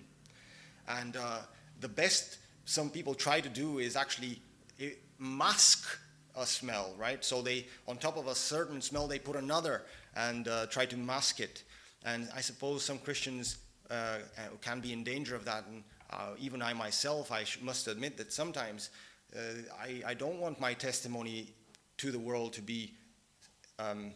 And 0.88 1.18
uh, 1.18 1.40
the 1.80 1.90
best 1.90 2.38
some 2.66 2.90
people 2.90 3.14
try 3.14 3.42
to 3.42 3.50
do 3.50 3.80
is 3.80 3.96
actually 3.96 4.42
eh, 4.80 4.92
mask 5.20 5.98
a 6.36 6.46
smell, 6.46 6.94
right? 6.98 7.24
So 7.24 7.42
they, 7.42 7.68
on 7.88 7.98
top 7.98 8.18
of 8.18 8.28
a 8.28 8.36
certain 8.36 8.82
smell, 8.82 9.08
they 9.08 9.20
put 9.20 9.36
another 9.36 9.84
and 10.16 10.48
uh, 10.48 10.68
try 10.68 10.86
to 10.86 10.98
mask 10.98 11.40
it. 11.40 11.64
And 12.06 12.30
I 12.36 12.42
suppose 12.42 12.84
some 12.84 13.00
Christians 13.00 13.58
uh, 13.90 14.20
can 14.62 14.80
be 14.80 14.94
in 14.94 15.04
danger 15.04 15.36
of 15.36 15.46
that. 15.46 15.66
And 15.68 15.84
uh, 16.10 16.36
even 16.40 16.62
I 16.62 16.74
myself, 16.74 17.32
I 17.32 17.46
must 17.62 17.88
admit 17.88 18.18
that 18.18 18.32
sometimes 18.32 18.90
I, 19.80 20.02
I 20.06 20.14
don't 20.14 20.40
want 20.40 20.60
my 20.60 20.74
testimony 20.74 21.54
to 21.98 22.12
the 22.12 22.20
world 22.20 22.54
to 22.54 22.62
be 22.62 22.94
um, 23.80 24.12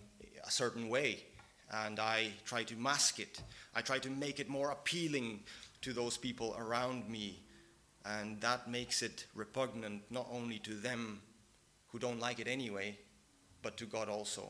a 0.46 0.52
certain 0.52 0.90
way, 0.90 1.24
and 1.72 2.00
I 2.00 2.32
try 2.46 2.64
to 2.64 2.76
mask 2.76 3.20
it. 3.20 3.42
I 3.74 3.82
try 3.82 4.00
to 4.00 4.10
make 4.10 4.40
it 4.40 4.50
more 4.50 4.72
appealing 4.72 5.42
to 5.82 5.94
those 5.94 6.18
people 6.18 6.56
around 6.58 7.10
me, 7.10 7.44
and 8.06 8.42
that 8.42 8.70
makes 8.70 9.02
it 9.02 9.26
repugnant 9.36 10.04
not 10.10 10.28
only 10.32 10.60
to 10.60 10.74
them 10.74 11.22
who 11.88 12.00
don't 12.00 12.20
like 12.20 12.40
it 12.40 12.48
anyway, 12.48 12.98
but 13.62 13.78
to 13.78 13.86
God 13.86 14.10
also. 14.10 14.50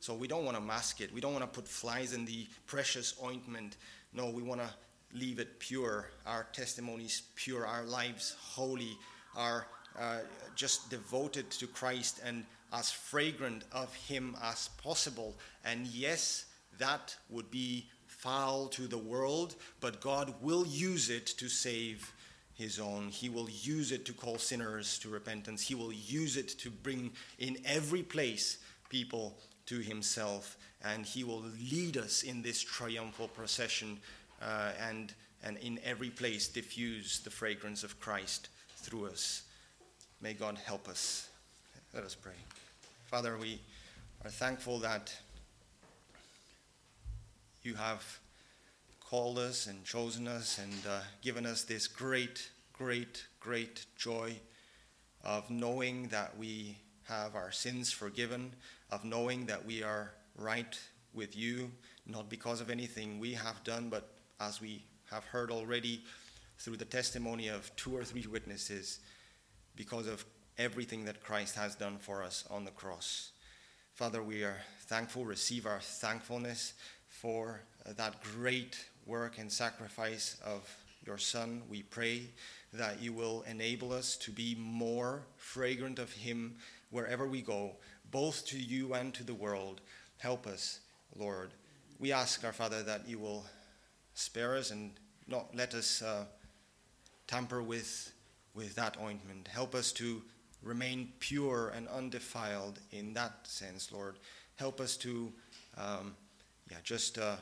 So 0.00 0.14
we 0.14 0.28
don't 0.28 0.44
want 0.44 0.56
to 0.56 0.62
mask 0.62 1.00
it. 1.00 1.12
We 1.12 1.20
don't 1.20 1.32
want 1.32 1.44
to 1.44 1.50
put 1.50 1.66
flies 1.66 2.12
in 2.12 2.24
the 2.24 2.46
precious 2.66 3.14
ointment. 3.22 3.76
No, 4.12 4.30
we 4.30 4.42
want 4.42 4.60
to 4.60 4.68
leave 5.12 5.38
it 5.40 5.58
pure. 5.58 6.10
Our 6.26 6.46
testimonies 6.52 7.22
pure, 7.34 7.66
our 7.66 7.84
lives 7.84 8.36
holy, 8.38 8.96
our 9.34 9.66
uh, 9.98 10.18
just 10.54 10.90
devoted 10.90 11.50
to 11.50 11.66
Christ 11.66 12.20
and 12.24 12.44
as 12.72 12.90
fragrant 12.90 13.64
of 13.72 13.94
Him 13.94 14.36
as 14.42 14.68
possible. 14.82 15.36
And 15.64 15.86
yes, 15.86 16.46
that 16.78 17.16
would 17.30 17.50
be 17.50 17.86
foul 18.06 18.68
to 18.68 18.86
the 18.86 18.98
world, 18.98 19.54
but 19.80 20.00
God 20.00 20.34
will 20.40 20.66
use 20.66 21.10
it 21.10 21.26
to 21.38 21.48
save 21.48 22.12
His 22.54 22.78
own. 22.78 23.08
He 23.08 23.28
will 23.28 23.48
use 23.48 23.92
it 23.92 24.04
to 24.06 24.12
call 24.12 24.38
sinners 24.38 24.98
to 25.00 25.08
repentance. 25.08 25.62
He 25.62 25.74
will 25.74 25.92
use 25.92 26.36
it 26.36 26.48
to 26.58 26.70
bring 26.70 27.12
in 27.38 27.58
every 27.64 28.02
place 28.02 28.58
people 28.88 29.38
to 29.66 29.78
Himself. 29.78 30.56
And 30.84 31.06
He 31.06 31.24
will 31.24 31.44
lead 31.70 31.96
us 31.96 32.22
in 32.22 32.42
this 32.42 32.60
triumphal 32.60 33.28
procession 33.28 33.98
uh, 34.42 34.72
and, 34.88 35.14
and 35.42 35.56
in 35.58 35.80
every 35.84 36.10
place 36.10 36.48
diffuse 36.48 37.20
the 37.20 37.30
fragrance 37.30 37.82
of 37.82 37.98
Christ 38.00 38.48
through 38.76 39.06
us. 39.06 39.42
May 40.20 40.32
God 40.32 40.58
help 40.64 40.88
us. 40.88 41.28
Let 41.94 42.02
us 42.02 42.16
pray. 42.16 42.32
Father, 43.06 43.38
we 43.38 43.60
are 44.24 44.30
thankful 44.30 44.80
that 44.80 45.14
you 47.62 47.74
have 47.74 48.18
called 48.98 49.38
us 49.38 49.68
and 49.68 49.84
chosen 49.84 50.26
us 50.26 50.58
and 50.58 50.74
uh, 50.90 51.02
given 51.22 51.46
us 51.46 51.62
this 51.62 51.86
great, 51.86 52.50
great, 52.72 53.26
great 53.38 53.86
joy 53.96 54.34
of 55.22 55.48
knowing 55.50 56.08
that 56.08 56.36
we 56.36 56.76
have 57.04 57.36
our 57.36 57.52
sins 57.52 57.92
forgiven, 57.92 58.50
of 58.90 59.04
knowing 59.04 59.46
that 59.46 59.64
we 59.64 59.84
are 59.84 60.10
right 60.36 60.80
with 61.14 61.36
you, 61.36 61.70
not 62.08 62.28
because 62.28 62.60
of 62.60 62.70
anything 62.70 63.20
we 63.20 63.34
have 63.34 63.62
done, 63.62 63.88
but 63.88 64.10
as 64.40 64.60
we 64.60 64.82
have 65.12 65.24
heard 65.26 65.52
already 65.52 66.02
through 66.58 66.76
the 66.76 66.84
testimony 66.84 67.46
of 67.46 67.70
two 67.76 67.96
or 67.96 68.02
three 68.02 68.26
witnesses, 68.26 68.98
because 69.78 70.08
of 70.08 70.26
everything 70.58 71.04
that 71.04 71.22
Christ 71.22 71.54
has 71.54 71.76
done 71.76 71.98
for 71.98 72.24
us 72.24 72.44
on 72.50 72.64
the 72.64 72.72
cross. 72.72 73.30
Father, 73.94 74.22
we 74.24 74.42
are 74.42 74.58
thankful, 74.86 75.24
receive 75.24 75.66
our 75.66 75.78
thankfulness 75.80 76.74
for 77.08 77.60
uh, 77.86 77.92
that 77.96 78.20
great 78.22 78.84
work 79.06 79.38
and 79.38 79.50
sacrifice 79.50 80.36
of 80.44 80.68
your 81.06 81.16
Son. 81.16 81.62
We 81.70 81.82
pray 81.84 82.22
that 82.72 83.00
you 83.00 83.12
will 83.12 83.44
enable 83.48 83.92
us 83.92 84.16
to 84.16 84.32
be 84.32 84.56
more 84.58 85.22
fragrant 85.36 86.00
of 86.00 86.12
Him 86.12 86.56
wherever 86.90 87.28
we 87.28 87.40
go, 87.40 87.76
both 88.10 88.44
to 88.46 88.58
you 88.58 88.94
and 88.94 89.14
to 89.14 89.22
the 89.22 89.34
world. 89.34 89.80
Help 90.18 90.48
us, 90.48 90.80
Lord. 91.16 91.52
We 92.00 92.10
ask, 92.10 92.44
our 92.44 92.52
Father, 92.52 92.82
that 92.82 93.08
you 93.08 93.20
will 93.20 93.46
spare 94.14 94.56
us 94.56 94.72
and 94.72 94.90
not 95.28 95.54
let 95.54 95.72
us 95.74 96.02
uh, 96.02 96.24
tamper 97.28 97.62
with, 97.62 98.12
with 98.54 98.74
that 98.74 98.96
ointment. 99.00 99.48
Help 99.48 99.74
us 99.74 99.92
to 99.92 100.22
remain 100.62 101.12
pure 101.18 101.72
and 101.74 101.88
undefiled 101.88 102.80
in 102.90 103.14
that 103.14 103.46
sense, 103.46 103.92
Lord. 103.92 104.18
Help 104.56 104.80
us 104.80 104.96
to, 104.98 105.32
um, 105.76 106.16
yeah, 106.70 106.78
just 106.82 107.18
uh, 107.18 107.36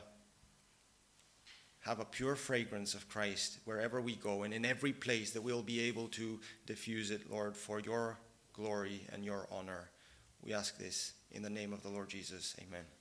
have 1.79 1.99
a 1.99 2.05
pure 2.05 2.35
fragrance 2.35 2.93
of 2.93 3.07
Christ 3.09 3.59
wherever 3.65 4.01
we 4.01 4.15
go 4.15 4.43
and 4.43 4.53
in 4.53 4.65
every 4.65 4.93
place 4.93 5.31
that 5.31 5.41
we'll 5.41 5.63
be 5.63 5.79
able 5.81 6.07
to 6.09 6.39
diffuse 6.65 7.11
it, 7.11 7.31
Lord, 7.31 7.55
for 7.55 7.79
your 7.79 8.17
glory 8.53 9.07
and 9.13 9.23
your 9.23 9.47
honor. 9.51 9.89
We 10.43 10.53
ask 10.53 10.77
this 10.77 11.13
in 11.31 11.41
the 11.41 11.49
name 11.49 11.73
of 11.73 11.83
the 11.83 11.89
Lord 11.89 12.09
Jesus. 12.09 12.55
Amen. 12.59 12.96